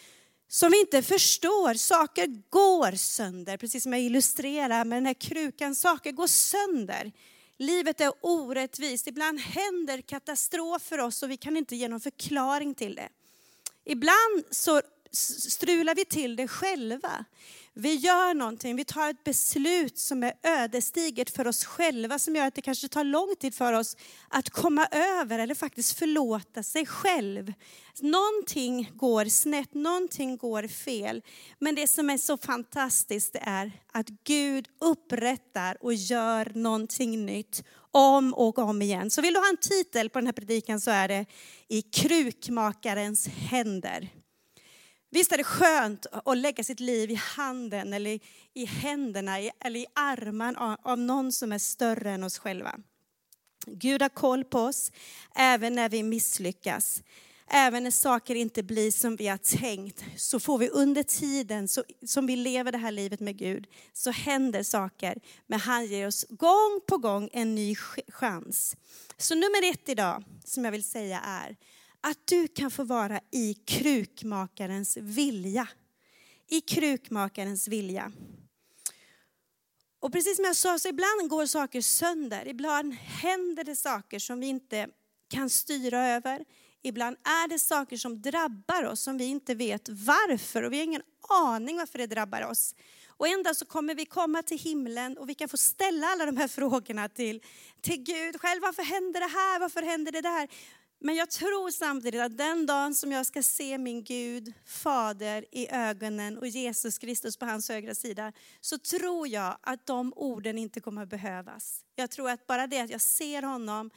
som 0.49 0.71
vi 0.71 0.81
inte 0.81 1.03
förstår. 1.03 1.75
Saker 1.75 2.27
går 2.51 2.97
sönder, 2.97 3.57
precis 3.57 3.83
som 3.83 3.93
jag 3.93 4.03
illustrerar 4.03 4.85
med 4.85 4.97
den 4.97 5.07
här 5.07 5.15
krukan. 5.15 5.75
Saker 5.75 6.13
går 6.13 6.27
sönder. 6.27 7.13
Livet 7.59 8.01
är 8.01 8.13
orättvist. 8.21 9.07
Ibland 9.07 9.41
händer 9.41 10.01
katastrofer 10.01 11.01
oss 11.01 11.23
och 11.23 11.31
vi 11.31 11.37
kan 11.37 11.57
inte 11.57 11.77
ge 11.77 11.89
någon 11.89 12.01
förklaring 12.01 12.75
till 12.75 12.95
det. 12.95 13.09
Ibland 13.85 14.45
så 14.51 14.83
strular 15.51 15.95
vi 15.95 16.05
till 16.05 16.37
det 16.37 16.49
själva. 16.49 17.25
Vi 17.77 17.95
gör 17.95 18.35
någonting, 18.35 18.77
vi 18.77 18.85
tar 18.85 19.11
ett 19.11 19.25
beslut 19.25 19.99
som 19.99 20.23
är 20.23 20.33
ödesdigert 20.43 21.31
för 21.31 21.47
oss 21.47 21.65
själva 21.65 22.19
som 22.19 22.37
gör 22.37 22.47
att 22.47 22.55
det 22.55 22.63
kanske 22.63 22.89
tar 22.89 23.05
lång 23.05 23.35
tid 23.41 23.55
för 23.55 23.73
oss 23.73 23.97
att 24.29 24.51
komma 24.51 24.87
över 24.91 25.39
eller 25.39 25.55
faktiskt 25.55 25.99
förlåta 25.99 26.63
sig 26.63 26.87
själv. 26.87 27.53
Någonting 28.01 28.91
går 28.95 29.25
snett, 29.25 29.75
någonting 29.75 30.37
går 30.37 30.69
fel. 30.69 31.23
Men 31.59 31.75
det 31.75 31.87
som 31.87 32.11
är 32.11 32.19
så 32.19 32.37
fantastiskt 32.37 33.37
är 33.41 33.73
att 33.93 34.09
Gud 34.25 34.69
upprättar 34.81 35.77
och 35.81 35.95
gör 35.95 36.53
någonting 36.55 37.27
nytt 37.27 37.65
om 37.91 38.35
och 38.35 38.59
om 38.59 38.83
igen. 38.83 39.11
Så 39.11 39.23
vill 39.23 39.35
du 39.35 39.41
ha 39.41 39.49
en 39.49 39.57
titel 39.57 40.11
på 40.11 40.19
den 40.19 40.27
här 40.27 40.33
predikan 40.33 40.81
så 40.81 40.91
är 40.91 41.09
det 41.09 41.27
I 41.69 41.83
krukmakarens 41.83 43.29
händer. 43.29 44.11
Visst 45.15 45.33
är 45.33 45.37
det 45.37 45.45
skönt 45.45 46.07
att 46.25 46.39
lägga 46.39 46.65
sitt 46.65 46.81
liv 46.81 47.11
i 47.11 47.15
handen 47.15 47.93
eller 47.93 48.21
i 48.55 48.65
händerna 48.65 49.39
eller 49.39 49.81
i 49.81 49.87
armarna 49.95 50.79
av 50.83 50.99
någon 50.99 51.33
som 51.33 51.53
är 51.53 51.59
större 51.59 52.11
än 52.11 52.25
oss 52.25 52.39
själva. 52.39 52.75
Gud 53.67 54.03
har 54.03 54.09
koll 54.09 54.45
på 54.45 54.59
oss 54.59 54.93
även 55.35 55.75
när 55.75 55.89
vi 55.89 56.03
misslyckas. 56.03 57.03
Även 57.51 57.83
när 57.85 57.91
saker 57.91 58.35
inte 58.35 58.63
blir 58.63 58.91
som 58.91 59.17
vi 59.17 59.29
har 59.29 59.59
tänkt 59.59 60.05
så 60.17 60.41
får 60.41 60.59
vi 60.59 60.69
under 60.69 61.03
tiden 61.03 61.69
så, 61.69 61.85
som 62.07 62.27
vi 62.27 62.37
lever 62.37 62.73
det 62.73 62.79
här 62.79 62.93
livet 62.93 63.21
med 63.21 63.37
Gud 63.37 63.67
så 63.93 64.11
händer 64.11 64.63
saker. 64.63 65.19
Men 65.47 65.61
han 65.61 65.87
ger 65.87 66.07
oss 66.07 66.27
gång 66.29 66.81
på 66.89 66.99
gång 66.99 67.29
en 67.33 67.55
ny 67.55 67.77
chans. 68.09 68.77
Så 69.17 69.35
nummer 69.35 69.71
ett 69.71 69.89
idag 69.89 70.25
som 70.45 70.65
jag 70.65 70.73
vill 70.73 70.85
säga 70.85 71.21
är 71.21 71.57
att 72.07 72.27
du 72.27 72.49
kan 72.49 72.71
få 72.71 72.85
vara 72.85 73.21
i 73.31 73.55
krukmakarens 73.55 74.97
vilja. 74.97 75.69
I 76.49 76.61
krukmakarens 76.61 77.69
vilja. 77.69 78.13
Och 80.01 80.13
precis 80.13 80.37
som 80.37 80.45
jag 80.45 80.57
sa, 80.57 80.79
så 80.79 80.89
ibland 80.89 81.29
går 81.29 81.47
saker 81.47 81.81
sönder. 81.81 82.49
Ibland 82.49 82.95
händer 82.95 83.65
det 83.65 83.77
saker 83.77 84.19
som 84.19 84.41
vi 84.41 84.47
inte 84.47 84.89
kan 85.29 85.51
styra 85.51 86.07
över. 86.07 86.45
Ibland 86.83 87.17
är 87.17 87.49
det 87.49 87.59
saker 87.59 87.97
som 87.97 88.23
drabbar 88.23 88.85
oss 88.85 89.01
som 89.01 89.19
vi 89.19 89.25
inte 89.25 89.55
vet 89.55 89.89
varför 89.89 90.63
och 90.63 90.73
vi 90.73 90.77
har 90.77 90.85
ingen 90.85 91.03
aning 91.29 91.77
varför 91.77 91.99
det 91.99 92.07
drabbar 92.07 92.43
oss. 92.43 92.75
Och 93.17 93.29
en 93.29 93.43
dag 93.43 93.57
så 93.57 93.65
kommer 93.65 93.95
vi 93.95 94.07
komma 94.07 94.43
till 94.43 94.59
himlen 94.59 95.19
och 95.19 95.29
vi 95.29 95.35
kan 95.35 95.49
få 95.49 95.57
ställa 95.57 96.07
alla 96.07 96.27
de 96.27 96.37
här 96.37 96.49
frågorna 96.49 97.09
till, 97.09 97.43
till 97.81 98.03
Gud 98.03 98.41
själv. 98.41 98.63
Varför 98.63 98.83
händer 98.83 99.21
det 99.21 99.27
här? 99.27 99.61
Varför 99.61 99.83
händer 99.83 100.13
det 100.13 100.21
där? 100.21 100.49
Men 101.07 101.15
jag 101.15 101.31
tror 101.31 101.71
samtidigt 101.71 102.21
att 102.21 102.39
den 102.39 102.67
dagen 102.67 102.95
som 102.95 103.13
jag 103.13 103.27
ska 103.27 103.43
se 103.43 103.79
min 103.79 104.05
Gud, 104.05 104.53
Fader 104.67 105.45
i 105.51 105.69
ögonen 105.71 106.39
och 106.39 106.47
Jesus 106.47 106.99
Kristus 106.99 107.37
på 107.37 107.47
hans 107.47 107.69
högra 107.69 107.95
sida, 107.95 108.33
så 108.61 108.79
tror 108.79 109.29
jag 109.29 109.59
att 109.61 109.87
de 109.87 110.13
orden 110.17 110.59
inte 110.59 110.81
kommer 110.81 111.03
att 111.03 111.09
behövas. 111.09 111.85
Jag 111.95 112.11
tror 112.11 112.31
att 112.31 112.47
bara 112.47 112.67
det 112.67 112.81
att 112.81 112.91
jag 112.91 113.01
ser 113.01 113.43
honom 113.43 113.91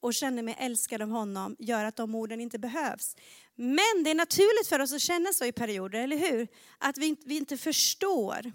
och 0.00 0.14
känner 0.14 0.42
mig 0.42 0.56
älskad 0.58 1.02
av 1.02 1.08
honom 1.08 1.56
gör 1.58 1.84
att 1.84 1.96
de 1.96 2.14
orden 2.14 2.40
inte 2.40 2.58
behövs. 2.58 3.16
Men 3.54 4.04
det 4.04 4.10
är 4.10 4.14
naturligt 4.14 4.68
för 4.68 4.80
oss 4.80 4.92
att 4.92 5.00
känna 5.00 5.32
så 5.32 5.44
i 5.44 5.52
perioder, 5.52 6.00
eller 6.00 6.16
hur? 6.16 6.48
Att 6.78 6.98
vi 6.98 7.06
inte, 7.06 7.22
vi 7.28 7.36
inte 7.36 7.56
förstår. 7.56 8.52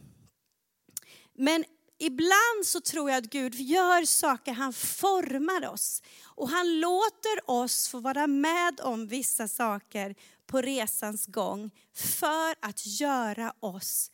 Men 1.34 1.66
ibland 1.98 2.66
så 2.66 2.82
tror 2.82 3.10
jag 3.10 3.18
att 3.18 3.30
Gud 3.30 3.56
gör 3.56 4.06
saker, 4.06 4.52
han 4.52 4.74
formar 4.74 5.70
oss. 5.70 6.02
Och 6.26 6.50
han 6.50 6.80
låter 6.80 7.50
oss 7.52 7.88
få 7.88 8.00
vara 8.00 8.28
med 8.28 8.80
om 8.80 9.08
vissa 9.08 9.48
saker 9.48 10.16
på 10.48 10.62
resans 10.62 11.26
gång 11.26 11.72
för 11.96 12.56
att 12.62 12.86
göra 12.86 13.54
oss 13.60 14.12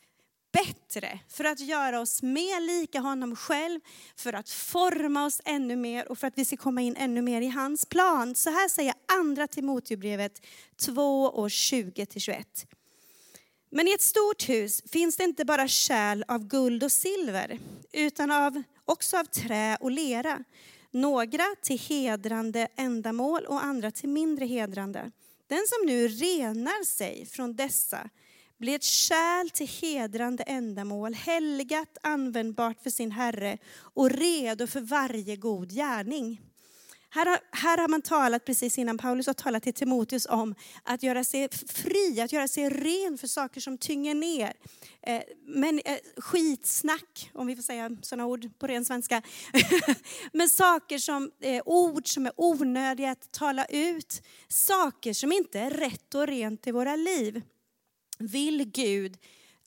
bättre, 0.52 1.18
för 1.28 1.44
att 1.44 1.60
göra 1.60 2.00
oss 2.00 2.22
mer 2.22 2.60
lika 2.60 3.00
honom 3.00 3.36
själv, 3.36 3.80
för 4.16 4.32
att 4.32 4.50
forma 4.50 5.24
oss 5.24 5.40
ännu 5.44 5.76
mer 5.76 6.08
och 6.08 6.18
för 6.18 6.26
att 6.26 6.38
vi 6.38 6.44
ska 6.44 6.56
komma 6.56 6.80
in 6.80 6.96
ännu 6.96 7.22
mer 7.22 7.40
i 7.40 7.48
hans 7.48 7.86
plan. 7.86 8.34
Så 8.34 8.50
här 8.50 8.68
säger 8.68 8.94
andra 9.18 9.46
Timoteusbrevet 9.46 10.46
2 10.76 11.24
och 11.24 11.48
20-21. 11.48 12.44
Men 13.76 13.88
i 13.88 13.92
ett 13.92 14.02
stort 14.02 14.48
hus 14.48 14.82
finns 14.92 15.16
det 15.16 15.24
inte 15.24 15.44
bara 15.44 15.68
kärl 15.68 16.24
av 16.28 16.46
guld 16.46 16.84
och 16.84 16.92
silver, 16.92 17.58
utan 17.92 18.30
av, 18.30 18.62
också 18.84 19.16
av 19.16 19.24
trä 19.24 19.76
och 19.80 19.90
lera. 19.90 20.44
Några 20.90 21.44
till 21.62 21.78
hedrande 21.78 22.68
ändamål 22.76 23.44
och 23.44 23.64
andra 23.64 23.90
till 23.90 24.08
mindre 24.08 24.44
hedrande. 24.44 25.10
Den 25.46 25.62
som 25.68 25.86
nu 25.86 26.08
renar 26.08 26.84
sig 26.84 27.26
från 27.26 27.56
dessa 27.56 28.10
blir 28.58 28.74
ett 28.74 28.82
kärl 28.82 29.50
till 29.50 29.68
hedrande 29.68 30.42
ändamål, 30.42 31.14
helgat, 31.14 31.98
användbart 32.02 32.82
för 32.82 32.90
sin 32.90 33.10
Herre 33.10 33.58
och 33.76 34.10
redo 34.10 34.66
för 34.66 34.80
varje 34.80 35.36
god 35.36 35.70
gärning. 35.70 36.40
Här 37.14 37.26
har, 37.26 37.40
här 37.50 37.78
har 37.78 37.88
man 37.88 38.02
talat, 38.02 38.44
precis 38.44 38.78
innan 38.78 38.98
Paulus 38.98 39.26
har 39.26 39.34
talat 39.34 39.62
till 39.62 39.74
Timoteus 39.74 40.26
om 40.26 40.54
att 40.82 41.02
göra 41.02 41.24
sig 41.24 41.48
fri, 41.68 42.20
att 42.20 42.32
göra 42.32 42.48
sig 42.48 42.70
ren 42.70 43.18
för 43.18 43.26
saker 43.26 43.60
som 43.60 43.78
tynger 43.78 44.14
ner. 44.14 44.52
Eh, 45.02 45.22
men 45.46 45.80
eh, 45.84 45.96
skitsnack, 46.16 47.30
om 47.34 47.46
vi 47.46 47.56
får 47.56 47.62
säga 47.62 47.90
sådana 48.02 48.26
ord 48.26 48.58
på 48.58 48.66
ren 48.66 48.84
svenska. 48.84 49.22
men 50.32 50.48
saker 50.48 50.98
som, 50.98 51.30
eh, 51.40 51.62
ord 51.66 52.08
som 52.08 52.26
är 52.26 52.32
onödiga 52.36 53.10
att 53.10 53.32
tala 53.32 53.64
ut. 53.64 54.22
Saker 54.48 55.12
som 55.12 55.32
inte 55.32 55.60
är 55.60 55.70
rätt 55.70 56.14
och 56.14 56.26
rent 56.26 56.66
i 56.66 56.70
våra 56.70 56.96
liv. 56.96 57.42
Vill 58.18 58.64
Gud 58.64 59.18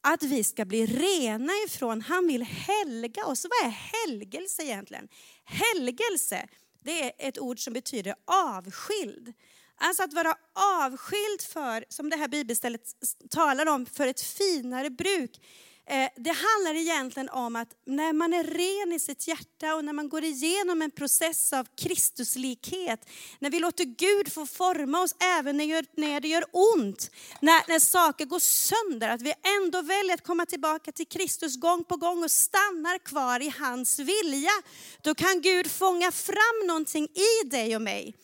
att 0.01 0.24
vi 0.24 0.44
ska 0.44 0.66
bli 0.66 0.86
rena 0.86 1.54
ifrån. 1.68 2.01
Han 2.01 2.27
vill 2.27 2.44
helga 2.44 3.25
oss. 3.25 3.46
Vad 3.46 3.70
är 3.70 3.75
helgelse 3.75 4.63
egentligen? 4.63 5.08
Helgelse 5.44 6.48
det 6.88 7.03
är 7.03 7.12
ett 7.27 7.39
ord 7.39 7.60
som 7.60 7.74
betyder 7.74 8.15
avskild. 8.25 9.34
Alltså 9.75 10.03
att 10.03 10.13
vara 10.13 10.36
avskild 10.53 11.41
för, 11.41 11.86
som 11.89 12.10
det 12.10 12.15
här 12.15 12.27
bibelstället 12.27 12.82
talar 13.29 13.65
om, 13.65 13.86
för 13.86 14.08
ett 14.08 14.22
finare 14.22 14.89
bruk. 14.89 15.41
Eh, 15.89 16.10
det 16.15 16.32
handlar 16.32 16.75
egentligen 16.75 17.29
om 17.29 17.56
att 17.56 17.67
när 17.86 18.13
man 18.13 18.34
är 18.34 18.44
ren 18.44 18.94
i 18.94 19.00
sitt 19.00 19.27
hjärta 19.27 19.75
och 19.75 19.86
när 19.86 19.94
man 19.94 20.10
går 20.10 20.24
igenom 20.24 20.82
en 20.82 20.91
process 20.91 21.53
av 21.53 21.67
Kristuslikhet, 21.75 23.10
när 23.39 23.50
vi 23.50 23.60
låter 23.60 23.84
Gud 23.84 24.34
få 24.34 24.46
forma 24.46 25.01
oss 25.01 25.15
även 25.39 25.58
när 25.58 26.20
det 26.20 26.27
gör 26.27 26.46
ont, 26.51 27.12
när, 27.41 27.70
när 27.70 27.79
saker 27.79 28.25
går 28.25 28.39
sönder, 28.39 29.10
att 29.10 29.22
vi 29.22 29.34
ändå 29.62 29.82
väljer 29.82 30.13
att 30.13 30.24
komma 30.24 30.46
tillbaka 30.46 30.91
till 30.91 31.08
Kristus 31.08 31.60
gång 31.60 31.84
på 31.84 31.96
gång 31.96 32.24
och 32.24 32.32
stannar 32.32 32.98
kvar 32.98 33.39
i 33.39 33.53
hans 33.60 34.00
vilja, 34.00 34.53
då 35.01 35.15
kan 35.15 35.41
Gud 35.41 35.72
fånga 35.72 36.12
fram 36.12 36.67
någonting 36.67 37.08
i 37.08 37.48
dig 37.48 37.75
och 37.75 37.82
mig 37.82 38.15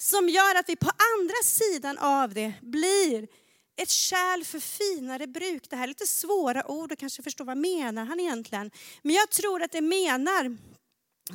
som 0.00 0.28
gör 0.28 0.54
att 0.54 0.68
vi 0.68 0.76
på 0.76 0.90
andra 0.90 1.42
sidan 1.44 1.98
av 1.98 2.34
det 2.34 2.52
blir 2.62 3.39
ett 3.82 3.90
kärl 3.90 4.44
för 4.44 4.60
finare 4.60 5.26
bruk. 5.26 5.70
Det 5.70 5.76
här 5.76 5.82
är 5.82 5.88
lite 5.88 6.06
svåra 6.06 6.70
ord 6.70 6.92
och 6.92 6.98
kanske 6.98 7.22
förstå 7.22 7.44
vad 7.44 7.56
menar 7.56 8.04
han 8.04 8.20
egentligen. 8.20 8.70
Men 9.02 9.14
jag 9.14 9.30
tror 9.30 9.62
att 9.62 9.72
det 9.72 9.80
menar 9.80 10.56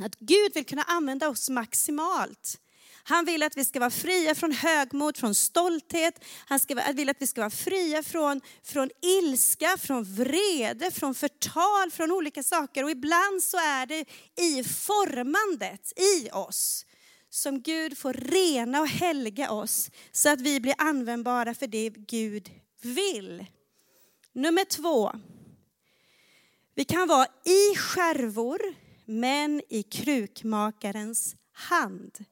att 0.06 0.16
Gud 0.20 0.54
vill 0.54 0.66
kunna 0.66 0.84
använda 0.84 1.30
oss 1.30 1.50
maximalt. 1.50 2.60
Han 3.08 3.26
vill 3.26 3.44
att 3.44 3.58
vi 3.58 3.66
ska 3.66 3.80
vara 3.80 3.90
fria 3.90 4.36
från 4.36 4.52
högmod, 4.52 5.18
från 5.18 5.36
stolthet. 5.36 6.26
Han 6.46 6.60
ska, 6.60 6.92
vill 6.94 7.10
att 7.10 7.22
vi 7.22 7.28
ska 7.28 7.42
vara 7.42 7.50
fria 7.50 8.04
från, 8.04 8.42
från 8.64 8.90
ilska, 9.02 9.78
från 9.78 10.04
vrede, 10.04 10.92
från 10.92 11.16
förtal, 11.16 11.92
från 11.92 12.12
olika 12.12 12.44
saker. 12.44 12.84
Och 12.84 12.92
ibland 12.92 13.44
så 13.44 13.58
är 13.58 13.86
det 13.86 14.06
i 14.42 14.64
formandet 14.64 16.00
i 16.00 16.30
oss 16.32 16.86
som 17.36 17.62
Gud 17.62 17.98
får 17.98 18.14
rena 18.14 18.82
och 18.82 18.88
helga 18.88 19.52
oss 19.52 19.92
så 20.12 20.30
att 20.30 20.42
vi 20.42 20.60
blir 20.60 20.76
användbara 20.78 21.54
för 21.54 21.68
det 21.68 21.90
Gud 21.90 22.52
vill. 22.82 23.46
Nummer 24.34 24.66
två. 24.66 25.12
Vi 26.76 26.86
kan 26.86 27.08
vara 27.08 27.28
i 27.44 27.76
skärvor 27.78 28.62
men 29.06 29.62
i 29.70 29.84
krukmakarens 29.84 31.36
hand. 31.52 32.26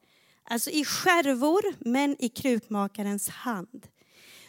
Alltså 0.44 0.70
i 0.70 0.86
skärvor 0.86 1.64
men 1.80 2.16
i 2.20 2.30
krukmakarens 2.30 3.30
hand. 3.30 3.88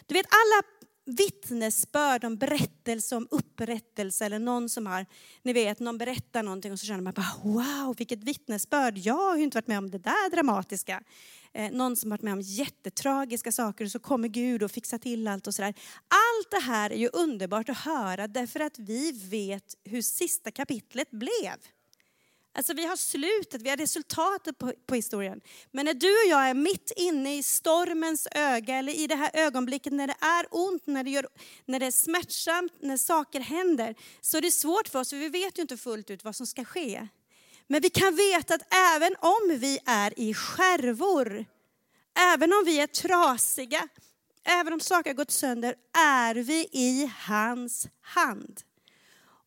Du 0.05 0.13
vet 0.13 0.27
alla 0.29 0.63
vittnesbörd 1.05 2.23
om 2.23 2.37
berättelse 2.37 3.15
om 3.15 3.27
upprättelse 3.31 4.25
eller 4.25 4.39
någon 4.39 4.69
som 4.69 4.85
har, 4.85 5.05
ni 5.43 5.53
vet, 5.53 5.79
någon 5.79 5.97
berättar 5.97 6.43
någonting 6.43 6.71
och 6.71 6.79
så 6.79 6.85
känner 6.85 7.01
man 7.01 7.13
bara 7.13 7.31
wow, 7.43 7.95
vilket 7.97 8.23
vittnesbörd. 8.23 8.97
Jag 8.97 9.13
har 9.13 9.37
ju 9.37 9.43
inte 9.43 9.57
varit 9.57 9.67
med 9.67 9.77
om 9.77 9.91
det 9.91 9.97
där 9.97 10.31
dramatiska. 10.31 11.03
Eh, 11.53 11.71
någon 11.71 11.95
som 11.95 12.09
varit 12.09 12.21
med 12.21 12.33
om 12.33 12.41
jättetragiska 12.41 13.51
saker 13.51 13.85
och 13.85 13.91
så 13.91 13.99
kommer 13.99 14.27
Gud 14.27 14.63
och 14.63 14.71
fixar 14.71 14.97
till 14.97 15.27
allt 15.27 15.47
och 15.47 15.55
sådär. 15.55 15.73
Allt 16.07 16.51
det 16.51 16.71
här 16.71 16.89
är 16.89 16.97
ju 16.97 17.09
underbart 17.13 17.69
att 17.69 17.77
höra 17.77 18.27
därför 18.27 18.59
att 18.59 18.79
vi 18.79 19.11
vet 19.11 19.75
hur 19.83 20.01
sista 20.01 20.51
kapitlet 20.51 21.11
blev. 21.11 21.55
Alltså 22.57 22.73
vi 22.73 22.85
har 22.85 22.95
slutet, 22.95 23.61
vi 23.61 23.69
har 23.69 23.77
resultatet 23.77 24.57
på, 24.57 24.73
på, 24.85 24.95
historien. 24.95 25.41
Men 25.71 25.85
när 25.85 25.93
du 25.93 26.07
och 26.07 26.29
jag 26.29 26.49
är 26.49 26.53
mitt 26.53 26.91
inne 26.95 27.37
i 27.37 27.43
stormens 27.43 28.27
öga 28.31 28.75
eller 28.75 28.93
i 28.93 29.07
det 29.07 29.15
här 29.15 29.31
ögonblicket 29.33 29.93
när 29.93 30.07
det 30.07 30.15
är 30.21 30.45
ont, 30.51 30.87
när 30.87 31.03
det, 31.03 31.09
gör, 31.09 31.27
när 31.65 31.79
det 31.79 31.85
är 31.85 31.91
smärtsamt, 31.91 32.73
när 32.79 32.97
saker 32.97 33.39
händer, 33.39 33.95
så 34.21 34.37
är 34.37 34.41
det 34.41 34.51
svårt 34.51 34.87
för 34.87 34.99
oss 34.99 35.09
för 35.09 35.17
vi 35.17 35.29
vet 35.29 35.57
ju 35.57 35.61
inte 35.61 35.77
fullt 35.77 36.09
ut 36.09 36.23
vad 36.23 36.35
som 36.35 36.47
ska 36.47 36.65
ske. 36.65 37.07
Men 37.67 37.81
vi 37.81 37.89
kan 37.89 38.15
veta 38.15 38.55
att 38.55 38.73
även 38.95 39.15
om 39.19 39.59
vi 39.59 39.79
är 39.85 40.19
i 40.19 40.33
skärvor, 40.33 41.45
även 42.33 42.53
om 42.53 42.63
vi 42.65 42.79
är 42.79 42.87
trasiga, 42.87 43.87
även 44.43 44.73
om 44.73 44.79
saker 44.79 45.09
har 45.09 45.15
gått 45.15 45.31
sönder, 45.31 45.75
är 45.97 46.35
vi 46.35 46.69
i 46.71 47.11
hans 47.27 47.87
hand. 48.01 48.61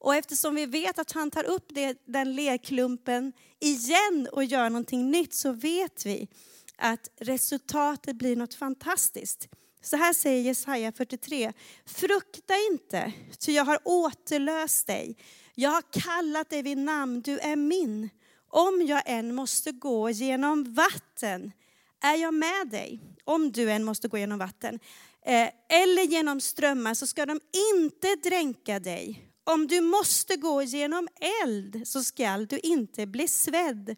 Och 0.09 0.15
eftersom 0.15 0.55
vi 0.55 0.67
vet 0.67 0.99
att 0.99 1.13
han 1.13 1.31
tar 1.31 1.45
upp 1.45 1.67
det, 1.69 2.03
den 2.05 2.35
lerklumpen 2.35 3.33
igen 3.61 4.29
och 4.33 4.45
gör 4.45 4.71
någonting 4.71 5.11
nytt 5.11 5.35
så 5.35 5.53
vet 5.53 6.07
vi 6.07 6.29
att 6.77 7.09
resultatet 7.21 8.17
blir 8.17 8.37
något 8.37 8.55
fantastiskt. 8.55 9.49
Så 9.83 9.97
här 9.97 10.13
säger 10.13 10.43
Jesaja 10.43 10.93
43. 10.93 11.53
Frukta 11.87 12.55
inte, 12.71 13.13
ty 13.39 13.53
jag 13.53 13.65
har 13.65 13.79
återlöst 13.85 14.87
dig. 14.87 15.17
Jag 15.55 15.71
har 15.71 15.83
kallat 15.93 16.51
dig 16.51 16.63
vid 16.63 16.79
namn, 16.79 17.21
du 17.21 17.39
är 17.39 17.57
min. 17.57 18.11
Om 18.49 18.87
jag 18.87 19.03
än 19.07 19.35
måste 19.35 19.73
gå 19.73 20.11
genom 20.11 20.75
vatten 20.75 21.53
är 22.01 22.17
jag 22.17 22.35
med 22.35 22.69
dig. 22.71 23.01
Om 23.25 23.53
du 23.53 23.71
än 23.71 23.85
måste 23.85 24.09
gå 24.09 24.19
genom 24.19 24.39
vatten. 24.39 24.81
Eh, 25.27 25.49
eller 25.69 26.03
genom 26.03 26.41
strömmar 26.41 26.95
så 26.95 27.07
ska 27.07 27.27
de 27.27 27.41
inte 27.73 28.15
dränka 28.29 28.81
dig 28.81 29.28
om 29.49 29.67
du 29.67 29.81
måste 29.81 30.37
gå 30.37 30.63
genom 30.63 31.09
eld 31.45 31.89
så 31.89 32.03
skall 32.03 32.47
du 32.47 32.59
inte 32.59 33.07
bli 33.07 33.29
svedd. 33.29 33.97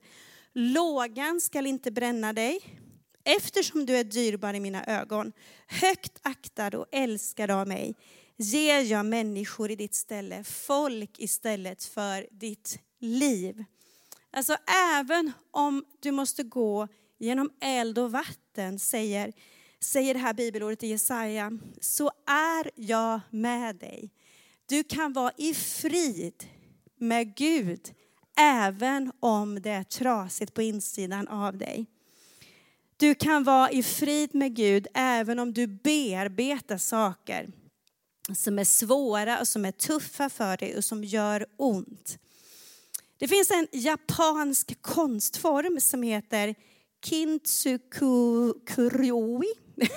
Lågan 0.52 1.40
skall 1.40 1.66
inte 1.66 1.90
bränna 1.90 2.33
dig, 2.33 2.61
eftersom 3.25 3.87
du 3.87 3.97
är 3.97 4.04
dyrbar 4.04 4.54
i 4.54 4.61
mina 4.61 4.85
ögon. 4.85 5.33
Högt 5.66 6.19
aktad 6.23 6.78
och 6.78 6.87
älskad 6.92 7.50
av 7.50 7.69
mig 7.69 7.95
ger 8.37 8.80
jag 8.80 9.07
människor 9.07 9.71
i 9.71 9.76
ditt 9.76 9.95
ställe, 9.95 10.45
folk 10.45 11.19
istället 11.19 11.85
för 11.85 12.26
ditt 12.30 12.78
liv. 12.99 13.64
Alltså 14.30 14.57
även 14.95 15.33
om 15.50 15.85
du 16.00 16.11
måste 16.11 16.42
gå 16.42 16.88
genom 17.19 17.50
eld 17.61 17.99
och 17.99 18.12
vatten, 18.12 18.78
säger 18.78 19.33
säger 19.80 20.14
det 20.14 20.21
här 20.21 20.35
bibelordet 20.35 20.83
i 20.83 20.87
Jesaja, 20.87 21.52
så 21.80 22.11
är 22.26 22.71
jag 22.75 23.21
med 23.30 23.76
dig. 23.76 24.11
Du 24.71 24.85
kan 24.85 25.12
vara 25.12 25.33
i 25.37 25.55
frid 25.55 26.45
med 26.97 27.37
Gud 27.37 27.81
även 28.39 29.12
om 29.21 29.62
det 29.62 29.71
är 29.71 29.83
trasigt 29.83 30.55
på 30.55 30.62
insidan 30.62 31.29
av 31.29 31.59
dig. 31.59 31.87
Du 32.97 33.15
kan 33.15 33.45
vara 33.45 33.71
i 33.71 33.83
frid 33.83 34.35
med 34.35 34.57
Gud 34.57 34.87
även 34.95 35.39
om 35.39 35.53
du 35.53 35.67
bearbetar 35.67 36.79
saker 36.79 37.49
som 38.37 38.59
är 38.59 38.65
svåra 38.65 39.41
och 39.41 39.49
som 39.49 39.65
är 39.65 39.73
tuffa 39.73 40.31
för 40.31 40.57
dig 40.57 40.77
och 40.77 40.85
som 40.85 41.05
gör 41.05 41.47
ont. 41.57 42.19
Det 43.19 43.29
finns 43.29 43.50
en 43.50 43.69
japansk 43.73 44.83
konstform 44.83 45.81
som 45.81 46.03
heter 46.03 46.55
kintsukuroi. 47.05 49.47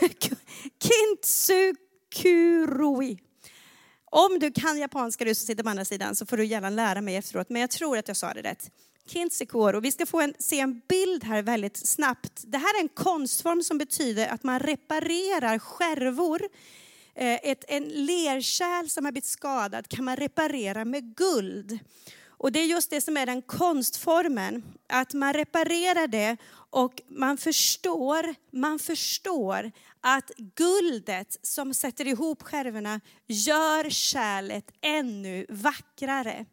kintsukuroi. 0.83 3.22
Om 4.15 4.39
du 4.39 4.51
kan 4.51 4.77
japanska 4.77 5.25
du 5.25 5.35
som 5.35 5.45
sitter 5.47 5.63
på 5.63 5.69
andra 5.69 5.85
sidan 5.85 6.15
så 6.15 6.25
får 6.25 6.37
du 6.37 6.45
gärna 6.45 6.69
lära 6.69 7.01
mig 7.01 7.15
efteråt, 7.15 7.49
men 7.49 7.61
jag 7.61 7.69
tror 7.69 7.97
att 7.97 8.07
jag 8.07 8.17
sa 8.17 8.33
det 8.33 8.41
rätt. 8.41 8.71
Kintsikoro. 9.07 9.79
Vi 9.79 9.91
ska 9.91 10.05
få 10.05 10.21
en, 10.21 10.33
se 10.39 10.59
en 10.59 10.81
bild 10.89 11.23
här 11.23 11.41
väldigt 11.41 11.77
snabbt. 11.77 12.43
Det 12.47 12.57
här 12.57 12.79
är 12.79 12.81
en 12.81 12.89
konstform 12.89 13.63
som 13.63 13.77
betyder 13.77 14.27
att 14.27 14.43
man 14.43 14.59
reparerar 14.59 15.59
skärvor. 15.59 16.41
Eh, 17.15 17.39
ett, 17.43 17.65
en 17.67 17.83
lerkärl 17.83 18.87
som 18.87 19.05
har 19.05 19.11
blivit 19.11 19.25
skadad 19.25 19.87
kan 19.87 20.05
man 20.05 20.15
reparera 20.15 20.85
med 20.85 21.15
guld. 21.15 21.79
Och 22.43 22.51
det 22.51 22.59
är 22.59 22.65
just 22.65 22.89
det 22.89 23.01
som 23.01 23.17
är 23.17 23.25
den 23.25 23.41
konstformen, 23.41 24.63
att 24.89 25.13
man 25.13 25.33
reparerar 25.33 26.07
det 26.07 26.37
och 26.53 27.01
man 27.07 27.37
förstår, 27.37 28.35
man 28.51 28.79
förstår 28.79 29.71
att 30.01 30.31
guldet 30.55 31.37
som 31.41 31.73
sätter 31.73 32.07
ihop 32.07 32.43
skärvorna 32.43 33.01
gör 33.27 33.89
kärlet 33.89 34.71
ännu 34.81 35.45
vackrare. 35.49 36.45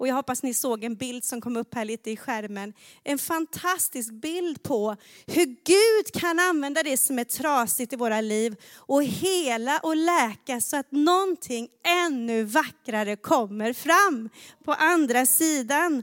Och 0.00 0.08
jag 0.08 0.14
hoppas 0.14 0.42
ni 0.42 0.54
såg 0.54 0.84
en 0.84 0.94
bild 0.94 1.24
som 1.24 1.40
kom 1.40 1.56
upp 1.56 1.74
här 1.74 1.84
lite 1.84 2.10
i 2.10 2.16
skärmen. 2.16 2.72
En 3.04 3.18
fantastisk 3.18 4.12
bild 4.12 4.62
på 4.62 4.96
hur 5.26 5.46
Gud 5.46 6.20
kan 6.22 6.38
använda 6.38 6.82
det 6.82 6.96
som 6.96 7.18
är 7.18 7.24
trasigt 7.24 7.92
i 7.92 7.96
våra 7.96 8.20
liv 8.20 8.56
och 8.76 9.04
hela 9.04 9.78
och 9.78 9.96
läka 9.96 10.60
så 10.60 10.76
att 10.76 10.92
någonting 10.92 11.68
ännu 12.06 12.44
vackrare 12.44 13.16
kommer 13.16 13.72
fram 13.72 14.28
på 14.64 14.72
andra 14.72 15.26
sidan. 15.26 16.02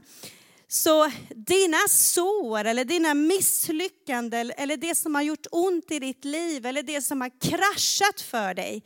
Så 0.68 1.10
dina 1.30 1.88
sår 1.88 2.64
eller 2.64 2.84
dina 2.84 3.14
misslyckanden 3.14 4.52
eller 4.56 4.76
det 4.76 4.94
som 4.94 5.14
har 5.14 5.22
gjort 5.22 5.46
ont 5.52 5.90
i 5.90 5.98
ditt 5.98 6.24
liv 6.24 6.66
eller 6.66 6.82
det 6.82 7.02
som 7.02 7.20
har 7.20 7.30
kraschat 7.40 8.20
för 8.20 8.54
dig 8.54 8.82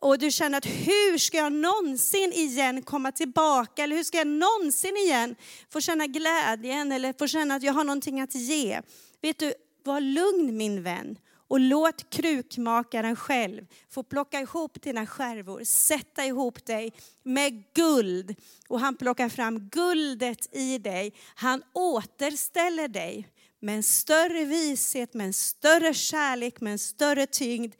och 0.00 0.18
du 0.18 0.30
känner 0.30 0.58
att 0.58 0.66
hur 0.66 1.18
ska 1.18 1.36
jag 1.36 1.52
någonsin 1.52 2.32
igen 2.32 2.82
komma 2.82 3.12
tillbaka 3.12 3.84
eller 3.84 3.96
hur 3.96 4.04
ska 4.04 4.18
jag 4.18 4.26
någonsin 4.26 4.96
igen 4.96 5.34
få 5.72 5.80
känna 5.80 6.06
glädjen 6.06 6.92
eller 6.92 7.12
få 7.18 7.26
känna 7.26 7.54
att 7.54 7.62
jag 7.62 7.72
har 7.72 7.84
någonting 7.84 8.20
att 8.20 8.34
ge. 8.34 8.80
Vet 9.22 9.38
du, 9.38 9.54
var 9.84 10.00
lugn 10.00 10.56
min 10.56 10.82
vän 10.82 11.18
och 11.48 11.60
låt 11.60 12.10
krukmakaren 12.10 13.16
själv 13.16 13.66
få 13.90 14.02
plocka 14.02 14.40
ihop 14.40 14.82
dina 14.82 15.06
skärvor, 15.06 15.64
sätta 15.64 16.24
ihop 16.24 16.64
dig 16.66 16.92
med 17.22 17.64
guld. 17.74 18.34
Och 18.68 18.80
han 18.80 18.96
plockar 18.96 19.28
fram 19.28 19.68
guldet 19.68 20.56
i 20.56 20.78
dig. 20.78 21.12
Han 21.34 21.62
återställer 21.72 22.88
dig 22.88 23.28
med 23.60 23.76
en 23.76 23.82
större 23.82 24.44
vishet, 24.44 25.14
med 25.14 25.26
en 25.26 25.32
större 25.32 25.94
kärlek, 25.94 26.60
med 26.60 26.72
en 26.72 26.78
större 26.78 27.26
tyngd. 27.26 27.74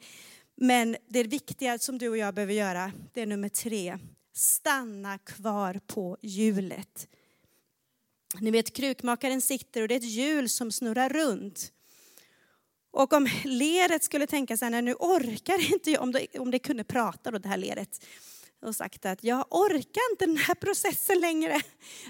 Men 0.63 0.97
det 1.07 1.23
viktiga 1.23 1.79
som 1.79 1.97
du 1.97 2.09
och 2.09 2.17
jag 2.17 2.33
behöver 2.33 2.53
göra, 2.53 2.91
det 3.13 3.21
är 3.21 3.25
nummer 3.25 3.49
tre. 3.49 3.97
Stanna 4.33 5.17
kvar 5.17 5.79
på 5.87 6.17
hjulet. 6.21 7.07
Ni 8.39 8.51
vet 8.51 8.73
krukmakaren 8.73 9.41
sitter 9.41 9.81
och 9.81 9.87
det 9.87 9.95
är 9.95 9.97
ett 9.97 10.03
hjul 10.03 10.49
som 10.49 10.71
snurrar 10.71 11.09
runt. 11.09 11.71
Och 12.91 13.13
om 13.13 13.29
leret 13.43 14.03
skulle 14.03 14.27
tänka 14.27 14.57
sig, 14.57 14.69
nej 14.69 14.81
nu 14.81 14.93
orkar 14.93 15.73
inte 15.73 15.91
jag, 15.91 16.01
om 16.01 16.11
det, 16.11 16.39
om 16.39 16.51
det 16.51 16.59
kunde 16.59 16.83
prata 16.83 17.31
då 17.31 17.37
det 17.37 17.49
här 17.49 17.57
leret 17.57 18.05
och 18.61 18.75
sagt 18.75 19.05
att 19.05 19.23
jag 19.23 19.45
orkar 19.49 20.11
inte 20.11 20.25
den 20.25 20.37
här 20.37 20.55
processen 20.55 21.19
längre. 21.19 21.61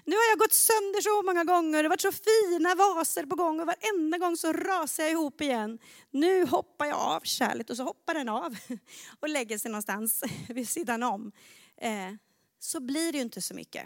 Nu 0.05 0.15
har 0.15 0.29
jag 0.29 0.39
gått 0.39 0.53
sönder 0.53 1.01
så 1.01 1.23
många 1.23 1.43
gånger, 1.43 1.77
det 1.77 1.83
har 1.83 1.89
varit 1.89 2.01
så 2.01 2.11
fina 2.11 2.75
vaser 2.75 3.25
på 3.25 3.35
gång 3.35 3.59
och 3.59 3.67
varenda 3.67 4.17
gång 4.17 4.37
så 4.37 4.53
rasar 4.53 5.03
jag 5.03 5.11
ihop 5.11 5.41
igen. 5.41 5.79
Nu 6.11 6.45
hoppar 6.45 6.85
jag 6.85 6.97
av 6.97 7.21
kärlet 7.23 7.69
och 7.69 7.77
så 7.77 7.83
hoppar 7.83 8.13
den 8.13 8.29
av 8.29 8.57
och 9.19 9.29
lägger 9.29 9.57
sig 9.57 9.71
någonstans 9.71 10.23
vid 10.49 10.69
sidan 10.69 11.03
om. 11.03 11.31
Eh, 11.77 12.13
så 12.59 12.79
blir 12.79 13.11
det 13.11 13.17
ju 13.17 13.23
inte 13.23 13.41
så 13.41 13.53
mycket. 13.53 13.85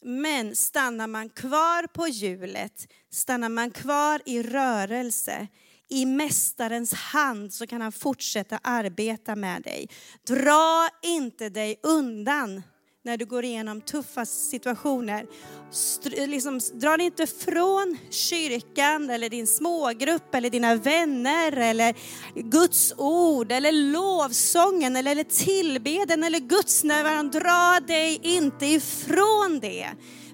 Men 0.00 0.56
stannar 0.56 1.06
man 1.06 1.28
kvar 1.28 1.86
på 1.86 2.08
hjulet, 2.08 2.92
stannar 3.10 3.48
man 3.48 3.70
kvar 3.70 4.22
i 4.24 4.42
rörelse, 4.42 5.48
i 5.90 6.06
Mästarens 6.06 6.92
hand 6.92 7.52
så 7.52 7.66
kan 7.66 7.80
han 7.80 7.92
fortsätta 7.92 8.58
arbeta 8.62 9.36
med 9.36 9.62
dig. 9.62 9.88
Dra 10.26 10.88
inte 11.02 11.48
dig 11.48 11.80
undan 11.82 12.62
när 13.04 13.16
du 13.16 13.26
går 13.26 13.44
igenom 13.44 13.80
tuffa 13.80 14.26
situationer. 14.26 15.26
Str 15.70 16.26
liksom, 16.26 16.60
dra 16.74 16.96
dig 16.96 17.06
inte 17.06 17.26
från 17.26 17.98
kyrkan 18.10 19.10
eller 19.10 19.28
din 19.28 19.46
smågrupp 19.46 20.34
eller 20.34 20.50
dina 20.50 20.74
vänner 20.74 21.52
eller 21.52 21.94
Guds 22.34 22.94
ord 22.96 23.52
eller 23.52 23.72
lovsången 23.72 24.96
eller, 24.96 25.10
eller 25.10 25.24
tillbeden 25.24 26.24
eller 26.24 26.38
Guds 26.38 26.84
närvaron. 26.84 27.30
Dra 27.30 27.80
dig 27.86 28.20
inte 28.22 28.66
ifrån 28.66 29.58
det. 29.62 29.88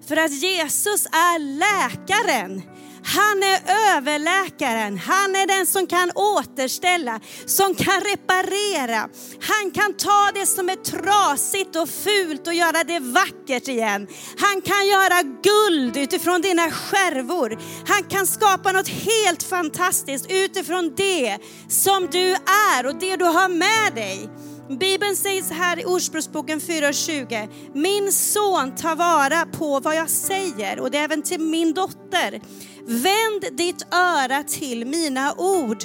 För 0.09 0.17
att 0.17 0.33
Jesus 0.33 1.07
är 1.07 1.38
läkaren. 1.38 2.62
Han 3.05 3.43
är 3.43 3.61
överläkaren. 3.97 4.99
Han 4.99 5.37
är 5.37 5.47
den 5.47 5.67
som 5.67 5.87
kan 5.87 6.11
återställa, 6.14 7.21
som 7.47 7.75
kan 7.75 8.01
reparera. 8.01 9.09
Han 9.40 9.71
kan 9.71 9.95
ta 9.97 10.31
det 10.35 10.47
som 10.47 10.69
är 10.69 10.77
trasigt 10.77 11.77
och 11.77 11.88
fult 11.88 12.47
och 12.47 12.55
göra 12.55 12.85
det 12.85 12.99
vackert 13.01 13.69
igen. 13.69 14.07
Han 14.38 14.61
kan 14.62 14.87
göra 14.87 15.23
guld 15.23 15.97
utifrån 15.97 16.40
dina 16.40 16.71
skärvor. 16.71 17.59
Han 17.87 18.03
kan 18.03 18.27
skapa 18.27 18.73
något 18.73 18.88
helt 18.88 19.43
fantastiskt 19.43 20.27
utifrån 20.31 20.95
det 20.97 21.38
som 21.69 22.09
du 22.12 22.37
är 22.77 22.87
och 22.87 22.95
det 22.95 23.17
du 23.17 23.25
har 23.25 23.49
med 23.49 23.95
dig. 23.95 24.29
Bibeln 24.69 25.17
säger 25.17 25.43
så 25.43 25.55
här 25.55 25.81
i 25.81 25.85
Ordspråksboken 25.85 26.61
4.20. 26.61 27.49
Min 27.75 28.12
son 28.12 28.75
tar 28.75 28.97
vara 28.97 29.47
på 29.47 29.81
vad 29.81 29.97
jag 29.97 30.11
säger 30.11 30.81
och 30.81 30.90
det 30.90 30.99
är 30.99 31.05
även 31.05 31.23
till 31.23 31.40
min 31.40 31.75
dotter. 31.75 32.40
Vänd 32.87 33.57
ditt 33.57 33.94
öra 33.94 34.42
till 34.42 34.87
mina 34.87 35.35
ord. 35.38 35.85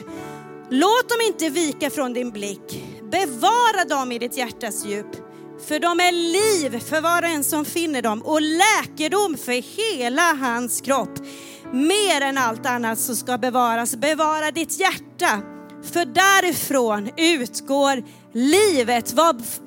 Låt 0.69 1.09
dem 1.09 1.17
inte 1.27 1.49
vika 1.49 1.89
från 1.89 2.13
din 2.13 2.31
blick. 2.31 2.83
Bevara 3.11 3.85
dem 3.89 4.11
i 4.11 4.19
ditt 4.19 4.37
hjärtas 4.37 4.85
djup. 4.85 5.07
För 5.67 5.79
de 5.79 5.99
är 5.99 6.11
liv 6.11 6.79
för 6.79 7.01
var 7.01 7.21
och 7.21 7.29
en 7.29 7.43
som 7.43 7.65
finner 7.65 8.01
dem 8.01 8.21
och 8.21 8.41
läkedom 8.41 9.37
för 9.37 9.77
hela 9.77 10.33
hans 10.33 10.81
kropp. 10.81 11.19
Mer 11.73 12.21
än 12.21 12.37
allt 12.37 12.65
annat 12.65 12.99
som 12.99 13.15
ska 13.15 13.37
bevaras, 13.37 13.95
bevara 13.95 14.51
ditt 14.51 14.79
hjärta. 14.79 15.41
För 15.83 16.05
därifrån 16.05 17.09
utgår 17.17 18.03
livet. 18.33 19.11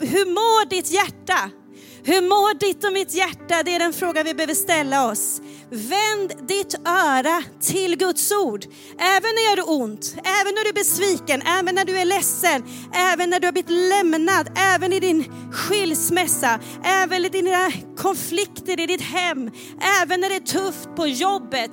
Hur 0.01 0.27
mår 0.27 0.69
ditt 0.69 0.91
hjärta? 0.91 1.51
Hur 2.05 2.23
mår 2.23 2.59
ditt 2.59 2.85
och 2.85 2.93
mitt 2.93 3.15
hjärta? 3.15 3.63
Det 3.63 3.75
är 3.75 3.79
den 3.79 3.93
fråga 3.93 4.23
vi 4.23 4.35
behöver 4.35 4.55
ställa 4.55 5.11
oss. 5.11 5.41
Vänd 5.71 6.49
ditt 6.49 6.75
öra 6.85 7.43
till 7.61 7.97
Guds 7.97 8.33
ord. 8.33 8.65
Även 8.99 9.23
när 9.35 9.57
det 9.57 9.63
gör 9.63 9.71
ont, 9.81 10.15
även 10.17 10.55
när 10.55 10.65
du 10.65 10.69
är 10.69 10.75
besviken, 10.75 11.43
även 11.43 11.75
när 11.75 11.85
du 11.85 11.99
är 11.99 12.05
ledsen, 12.05 12.63
även 12.95 13.31
när 13.31 13.41
du 13.41 13.47
har 13.47 13.53
blivit 13.53 13.71
lämnad, 13.71 14.59
även 14.59 14.93
i 14.93 15.01
din 15.01 15.25
skilsmässa, 15.53 16.61
även 16.85 17.25
i 17.25 17.29
dina 17.29 17.73
konflikter 17.97 18.81
i 18.81 18.87
ditt 18.87 19.03
hem, 19.03 19.51
även 20.03 20.21
när 20.21 20.29
det 20.29 20.37
är 20.37 20.41
tufft 20.41 20.97
på 20.97 21.07
jobbet, 21.07 21.71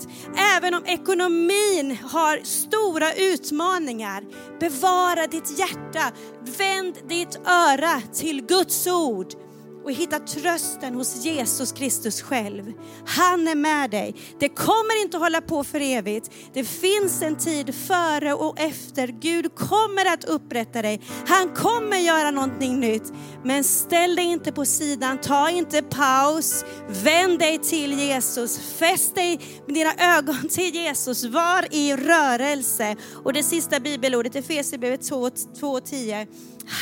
även 0.55 0.73
om 0.73 0.85
ekonomin 0.85 1.97
har 2.03 2.39
stora 2.43 3.13
utmaningar. 3.13 4.23
Bevara 4.59 5.27
ditt 5.27 5.59
hjärta, 5.59 6.11
vänd 6.57 6.97
ditt 7.07 7.35
öra 7.45 8.01
till 8.13 8.41
Guds 8.41 8.87
ord 8.87 9.48
och 9.83 9.91
hitta 9.91 10.19
trösten 10.19 10.95
hos 10.95 11.25
Jesus 11.25 11.71
Kristus 11.71 12.21
själv. 12.21 12.73
Han 13.05 13.47
är 13.47 13.55
med 13.55 13.91
dig. 13.91 14.15
Det 14.39 14.49
kommer 14.49 15.01
inte 15.01 15.17
hålla 15.17 15.41
på 15.41 15.63
för 15.63 15.79
evigt. 15.79 16.31
Det 16.53 16.63
finns 16.63 17.21
en 17.21 17.35
tid 17.35 17.75
före 17.75 18.33
och 18.33 18.59
efter. 18.59 19.07
Gud 19.07 19.55
kommer 19.55 20.13
att 20.13 20.23
upprätta 20.23 20.81
dig. 20.81 21.01
Han 21.27 21.53
kommer 21.55 21.97
göra 21.97 22.31
någonting 22.31 22.79
nytt. 22.79 23.13
Men 23.43 23.63
ställ 23.63 24.15
dig 24.15 24.25
inte 24.25 24.51
på 24.51 24.65
sidan, 24.65 25.17
ta 25.17 25.49
inte 25.49 25.81
paus. 25.81 26.65
Vänd 27.03 27.39
dig 27.39 27.57
till 27.57 27.99
Jesus, 27.99 28.59
fäst 28.59 29.15
dig 29.15 29.39
med 29.65 29.75
dina 29.75 30.17
ögon 30.17 30.49
till 30.49 30.75
Jesus. 30.75 31.25
Var 31.25 31.67
i 31.71 31.95
rörelse. 31.95 32.95
Och 33.23 33.33
det 33.33 33.43
sista 33.43 33.79
bibelordet, 33.79 34.35
Efesierbrevet 34.35 35.01
2.10. 35.01 36.27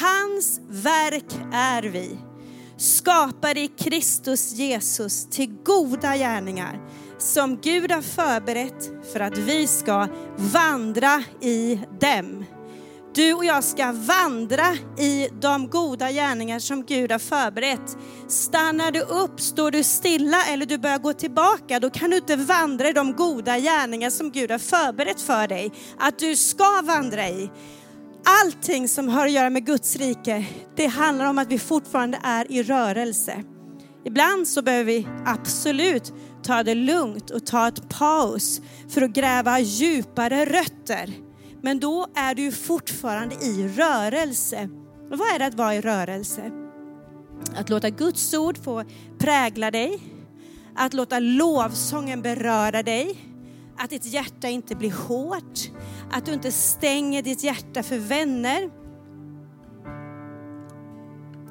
Hans 0.02 0.60
verk 0.70 1.26
är 1.54 1.84
vi 1.84 2.18
skapade 2.78 3.60
i 3.60 3.68
Kristus 3.68 4.54
Jesus 4.54 5.30
till 5.30 5.56
goda 5.64 6.18
gärningar 6.18 6.80
som 7.18 7.58
Gud 7.58 7.92
har 7.92 8.02
förberett 8.02 8.92
för 9.14 9.20
att 9.20 9.38
vi 9.38 9.68
ska 9.68 10.08
vandra 10.38 11.24
i 11.42 11.80
dem. 12.00 12.46
Du 13.16 13.34
och 13.34 13.46
jag 13.46 13.64
ska 13.64 13.92
vandra 13.92 14.74
i 14.98 15.30
de 15.42 15.68
goda 15.70 16.12
gärningar 16.12 16.60
som 16.60 16.86
Gud 16.86 17.12
har 17.12 17.20
förberett. 17.20 17.98
Stannar 18.28 18.92
du 18.92 19.02
upp, 19.02 19.42
står 19.42 19.72
du 19.72 19.84
stilla 19.84 20.46
eller 20.46 20.66
du 20.66 20.78
börjar 20.78 20.98
gå 20.98 21.14
tillbaka, 21.14 21.80
då 21.80 21.90
kan 21.90 22.10
du 22.10 22.18
inte 22.18 22.36
vandra 22.36 22.90
i 22.90 22.94
de 22.94 23.14
goda 23.14 23.60
gärningar 23.60 24.10
som 24.10 24.32
Gud 24.32 24.52
har 24.52 24.60
förberett 24.60 25.22
för 25.22 25.48
dig, 25.48 25.72
att 26.00 26.20
du 26.20 26.36
ska 26.36 26.82
vandra 26.84 27.28
i 27.28 27.52
allting 28.28 28.88
som 28.88 29.10
har 29.10 29.26
att 29.26 29.32
göra 29.32 29.50
med 29.50 29.66
Guds 29.66 29.96
rike, 29.96 30.46
det 30.76 30.88
handlar 30.88 31.26
om 31.26 31.38
att 31.38 31.52
vi 31.52 31.60
fortfarande 31.60 32.20
är 32.24 32.52
i 32.52 32.64
rörelse. 32.64 33.44
Ibland 34.06 34.48
så 34.48 34.62
behöver 34.62 34.84
vi 34.84 35.08
absolut 35.26 36.14
ta 36.44 36.64
det 36.64 36.76
lugnt 36.76 37.30
och 37.30 37.46
ta 37.46 37.68
ett 37.68 37.90
paus 37.90 38.62
för 38.90 39.02
att 39.02 39.14
gräva 39.14 39.60
djupare 39.60 40.46
rötter. 40.46 41.14
Men 41.62 41.80
då 41.80 42.08
är 42.16 42.36
du 42.36 42.52
fortfarande 42.52 43.36
i 43.36 43.68
rörelse. 43.68 44.70
Och 45.12 45.18
vad 45.18 45.36
är 45.36 45.40
det 45.40 45.46
att 45.46 45.54
vara 45.54 45.76
i 45.76 45.82
rörelse? 45.82 46.52
Att 47.56 47.70
låta 47.70 47.90
Guds 47.90 48.34
ord 48.34 48.58
få 48.64 48.84
prägla 49.20 49.72
dig, 49.72 50.00
att 50.76 50.94
låta 50.94 51.20
lovsången 51.20 52.22
beröra 52.22 52.84
dig, 52.84 53.18
att 53.78 53.90
ditt 53.90 54.06
hjärta 54.06 54.48
inte 54.48 54.76
blir 54.76 54.92
hårt, 54.92 55.60
att 56.12 56.26
du 56.26 56.34
inte 56.34 56.52
stänger 56.52 57.22
ditt 57.22 57.44
hjärta 57.44 57.84
för 57.84 57.98
vänner. 57.98 58.70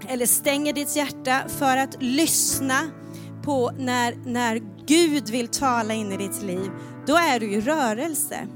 Eller 0.09 0.27
stänger 0.27 0.73
ditt 0.73 0.97
hjärta 0.97 1.42
för 1.49 1.77
att 1.77 2.03
lyssna 2.03 2.81
på 3.45 3.71
när, 3.79 4.14
när 4.25 4.61
Gud 4.87 5.31
vill 5.31 5.49
tala 5.49 5.95
in 5.95 6.12
i 6.12 6.16
ditt 6.16 6.42
liv. 6.42 6.71
Då 7.07 7.16
är 7.16 7.40
du 7.40 7.53
i 7.53 7.61
rörelse. 7.61 8.49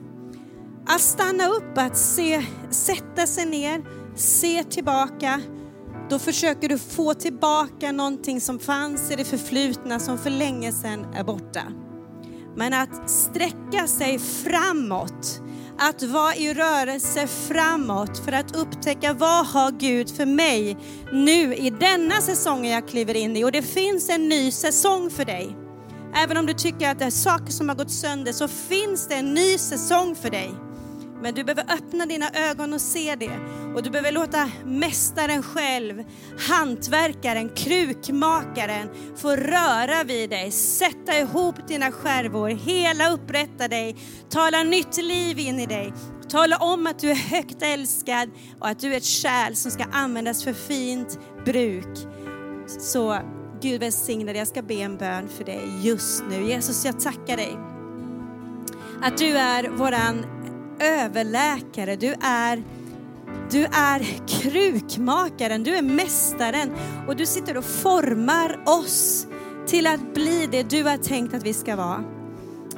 Att 0.87 1.01
stanna 1.01 1.49
upp, 1.49 1.79
att 1.79 1.97
se, 1.97 2.43
sätta 2.71 3.27
sig 3.27 3.47
ner, 3.47 3.83
se 4.17 4.65
tillbaka. 4.65 5.41
Då 6.11 6.19
försöker 6.19 6.69
du 6.69 6.79
få 6.79 7.15
tillbaka 7.15 7.93
någonting 7.93 8.41
som 8.41 8.59
fanns 8.59 9.11
i 9.11 9.17
det 9.17 9.25
förflutna 9.25 9.99
som 9.99 10.19
för 10.19 10.31
länge 10.31 10.73
sedan 10.73 11.07
är 11.15 11.25
borta. 11.25 11.63
Men 12.57 12.75
att 12.75 13.11
sträcka 13.11 13.87
sig 13.87 14.19
framåt, 14.19 15.43
att 15.83 16.03
vara 16.03 16.35
i 16.35 16.55
rörelse 16.55 17.27
framåt 17.27 18.19
för 18.19 18.33
att 18.33 18.57
upptäcka 18.57 19.13
vad 19.13 19.47
har 19.47 19.71
Gud 19.71 20.11
för 20.17 20.27
mig 20.27 20.77
nu 21.13 21.55
i 21.55 21.71
denna 21.71 22.21
säsongen 22.21 22.73
jag 22.73 22.89
kliver 22.89 23.17
in 23.17 23.37
i. 23.37 23.45
Och 23.45 23.53
det 23.53 23.63
finns 23.63 24.11
en 24.11 24.29
ny 24.29 24.51
säsong 24.51 25.11
för 25.11 25.25
dig. 25.25 25.57
Även 26.15 26.37
om 26.37 26.47
du 26.47 26.55
tycker 26.55 26.91
att 26.91 26.99
det 26.99 27.05
är 27.05 27.11
saker 27.11 27.53
som 27.53 27.69
har 27.69 27.77
gått 27.77 27.91
sönder 27.91 28.33
så 28.33 28.49
finns 28.49 29.09
det 29.09 29.15
en 29.15 29.35
ny 29.35 29.59
säsong 29.59 30.17
för 30.17 30.31
dig. 30.31 30.51
Men 31.23 31.35
du 31.35 31.45
behöver 31.45 31.75
öppna 31.75 32.07
dina 32.07 32.31
ögon 32.31 32.73
och 32.73 32.81
se 32.81 33.17
det. 33.17 33.39
Och 33.75 33.83
du 33.83 33.91
behöver 33.91 34.13
låta 34.13 34.51
mästaren 34.65 35.43
själv, 35.43 36.05
hantverkaren, 36.49 37.49
krukmakaren 37.49 38.89
få 39.17 39.37
röra 39.37 40.05
vid 40.05 40.31
dig, 40.31 40.51
sätta 40.51 41.19
ihop 41.19 41.69
dina 41.69 41.93
skärvor, 41.93 42.49
hela 42.49 43.13
upprätta 43.13 43.69
dig, 43.69 43.97
tala 44.29 44.63
nytt 44.63 44.97
liv 44.97 45.39
in 45.39 45.61
i 45.61 45.67
dig. 45.67 45.93
Tala 46.29 46.57
om 46.57 46.87
att 46.87 46.99
du 46.99 47.11
är 47.11 47.15
högt 47.15 47.63
älskad 47.63 48.31
och 48.61 48.69
att 48.69 48.81
du 48.81 48.93
är 48.93 48.97
ett 48.97 49.05
kärl 49.05 49.55
som 49.55 49.71
ska 49.71 49.85
användas 49.93 50.45
för 50.45 50.53
fint 50.53 51.19
bruk. 51.45 51.99
Så 52.67 53.19
Gud 53.63 53.81
välsigne 53.81 54.33
dig. 54.33 54.39
Jag 54.39 54.49
ska 54.49 54.63
be 54.63 54.75
en 54.75 54.97
bön 54.97 55.29
för 55.29 55.45
dig 55.45 55.69
just 55.83 56.25
nu. 56.31 56.49
Jesus, 56.49 56.85
jag 56.85 57.01
tackar 57.01 57.37
dig 57.37 57.57
att 59.03 59.19
du 59.19 59.37
är 59.37 59.69
våran 59.69 60.25
överläkare, 60.81 61.97
du 61.97 62.15
är, 62.21 62.63
du 63.51 63.65
är 63.65 64.29
krukmakaren, 64.29 65.63
du 65.63 65.77
är 65.77 65.83
mästaren 65.83 66.73
och 67.09 67.17
du 67.17 67.27
sitter 67.27 67.57
och 67.57 67.65
formar 67.65 68.63
oss 68.67 69.27
till 69.67 69.87
att 69.87 70.15
bli 70.15 70.49
det 70.53 70.63
du 70.63 70.83
har 70.85 70.97
tänkt 70.97 71.35
att 71.35 71.43
vi 71.43 71.53
ska 71.53 71.77
vara. 71.77 72.05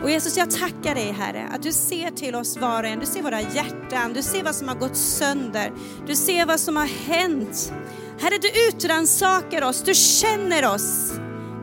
Och 0.02 0.10
Jesus, 0.10 0.36
jag 0.36 0.50
tackar 0.50 0.94
dig 0.94 1.12
Herre, 1.12 1.48
att 1.52 1.62
du 1.62 1.72
ser 1.72 2.10
till 2.10 2.34
oss 2.34 2.56
var 2.56 2.82
och 2.82 2.88
en. 2.88 2.98
Du 2.98 3.06
ser 3.06 3.22
våra 3.22 3.40
hjärtan, 3.40 4.12
du 4.12 4.22
ser 4.22 4.42
vad 4.42 4.54
som 4.54 4.68
har 4.68 4.74
gått 4.74 4.96
sönder. 4.96 5.72
Du 6.06 6.16
ser 6.16 6.46
vad 6.46 6.60
som 6.60 6.76
har 6.76 6.86
hänt. 6.86 7.72
Herre, 8.20 8.38
du 8.38 8.68
utransakar 8.68 9.62
oss, 9.62 9.82
du 9.82 9.94
känner 9.94 10.74
oss. 10.74 11.12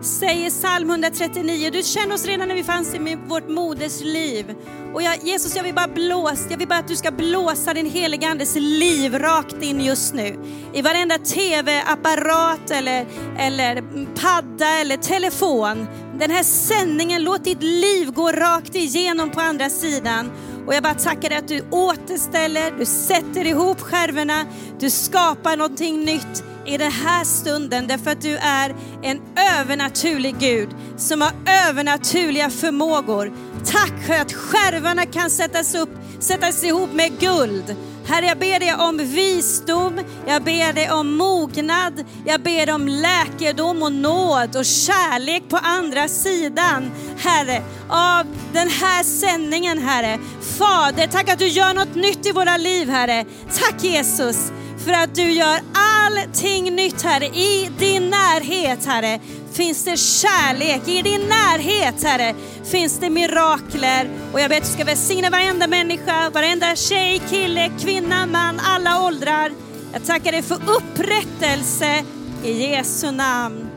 Säger 0.02 0.50
psalm 0.50 0.90
139, 0.90 1.70
du 1.74 1.84
känner 1.84 2.16
oss 2.16 2.26
redan 2.26 2.48
när 2.48 2.56
vi 2.56 2.64
fanns 2.64 2.96
i 2.96 3.18
vårt 3.28 3.50
moders 3.50 4.02
liv. 4.02 4.56
Och 4.94 5.02
jag, 5.02 5.18
Jesus, 5.24 5.56
jag 5.56 5.64
vill 5.64 5.76
bara 5.76 5.88
blåsa, 5.88 6.50
jag 6.50 6.58
vill 6.58 6.68
bara 6.68 6.80
att 6.80 6.88
du 6.88 6.96
ska 6.96 7.12
blåsa 7.12 7.74
din 7.74 7.86
helige 7.86 8.28
Andes 8.28 8.56
liv 8.56 9.20
rakt 9.20 9.62
in 9.62 9.82
just 9.82 10.14
nu. 10.14 10.40
I 10.74 10.82
varenda 10.82 11.18
tv-apparat 11.18 12.72
eller, 12.72 13.06
eller 13.38 13.82
padda 14.16 14.80
eller 14.82 14.98
telefon. 14.98 15.88
Den 16.20 16.32
här 16.32 16.44
sändningen, 16.44 17.24
låt 17.24 17.44
ditt 17.44 17.64
liv 17.64 18.12
gå 18.12 18.32
rakt 18.32 18.76
igenom 18.76 19.32
på 19.32 19.42
andra 19.42 19.70
sidan. 19.70 20.32
Och 20.68 20.74
jag 20.74 20.84
bara 20.84 20.94
tackar 20.94 21.30
dig 21.30 21.38
att 21.38 21.48
du 21.48 21.64
återställer, 21.72 22.72
du 22.80 22.86
sätter 22.86 23.48
ihop 23.48 23.82
skärvorna, 23.82 24.46
du 24.80 24.90
skapar 24.90 25.58
någonting 25.58 26.06
nytt 26.06 26.44
i 26.70 26.78
den 26.78 26.92
här 26.92 27.24
stunden 27.24 27.88
därför 27.88 28.12
att 28.12 28.22
du 28.22 28.38
är 28.38 28.76
en 29.04 29.22
övernaturlig 29.60 30.36
Gud 30.40 30.70
som 30.98 31.22
har 31.22 31.32
övernaturliga 31.68 32.50
förmågor. 32.50 33.32
Tack 33.66 34.06
för 34.08 34.14
att 34.14 34.34
skärvarna 34.34 35.06
kan 35.06 35.30
sättas 35.30 35.76
upp, 35.76 35.90
sättas 36.20 36.64
ihop 36.64 36.94
med 36.94 37.20
guld. 37.20 37.76
Herre, 38.06 38.26
jag 38.26 38.38
ber 38.38 38.60
dig 38.60 38.76
om 38.76 38.98
visdom, 38.98 40.00
jag 40.28 40.44
ber 40.44 40.74
dig 40.74 40.92
om 40.92 41.18
mognad, 41.18 42.06
jag 42.26 42.42
ber 42.42 42.66
dig 42.66 42.76
om 42.76 42.88
läkedom 42.88 43.84
och 43.84 43.94
nåd 43.94 44.56
och 44.56 44.66
kärlek 44.66 45.44
på 45.50 45.58
andra 45.58 46.08
sidan, 46.08 46.92
Herre, 47.18 47.64
av 47.90 48.26
den 48.54 48.70
här 48.70 49.04
sändningen, 49.04 49.78
Herre. 49.78 50.20
Fader, 50.58 51.08
tack 51.08 51.30
att 51.30 51.40
du 51.40 51.48
gör 51.48 51.74
något 51.74 51.96
nytt 51.96 52.26
i 52.26 52.32
våra 52.32 52.58
liv, 52.58 52.90
Herre. 52.90 53.26
Tack 53.60 53.84
Jesus 53.84 54.52
för 54.90 54.96
att 54.96 55.16
du 55.16 55.32
gör 55.32 55.60
allting 55.74 56.76
nytt, 56.76 57.02
Herre. 57.02 57.26
I 57.26 57.70
din 57.80 58.10
närhet, 58.10 58.86
Herre, 58.86 59.20
finns 59.52 59.86
det 59.86 59.98
kärlek. 59.98 60.88
I 60.88 61.02
din 61.02 61.22
närhet, 61.22 62.04
Herre, 62.04 62.36
finns 62.64 63.00
det 63.00 63.10
mirakler. 63.10 64.10
Och 64.34 64.40
jag 64.40 64.50
vet 64.50 64.58
att 64.58 64.70
du 64.70 64.74
ska 64.74 64.86
välsigna 64.86 65.30
varenda 65.30 65.68
människa, 65.68 66.30
varenda 66.30 66.76
tjej, 66.76 67.22
kille, 67.30 67.72
kvinna, 67.80 68.26
man, 68.26 68.60
alla 68.60 69.06
åldrar. 69.08 69.52
Jag 69.94 70.06
tackar 70.06 70.32
dig 70.32 70.42
för 70.42 70.56
upprättelse 70.56 72.04
i 72.44 72.52
Jesu 72.52 73.12
namn. 73.12 73.70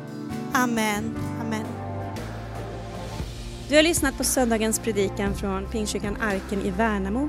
Amen. 0.53 1.19
Amen. 1.41 1.67
Du 3.69 3.77
har 3.77 3.83
lyssnat 3.83 4.19
på 4.19 4.25
söndagens 4.25 4.79
predikan 4.79 5.35
från 5.35 5.67
Pingstkyrkan 5.67 6.17
Arken 6.21 6.63
i 6.63 6.71
Värnamo. 6.71 7.29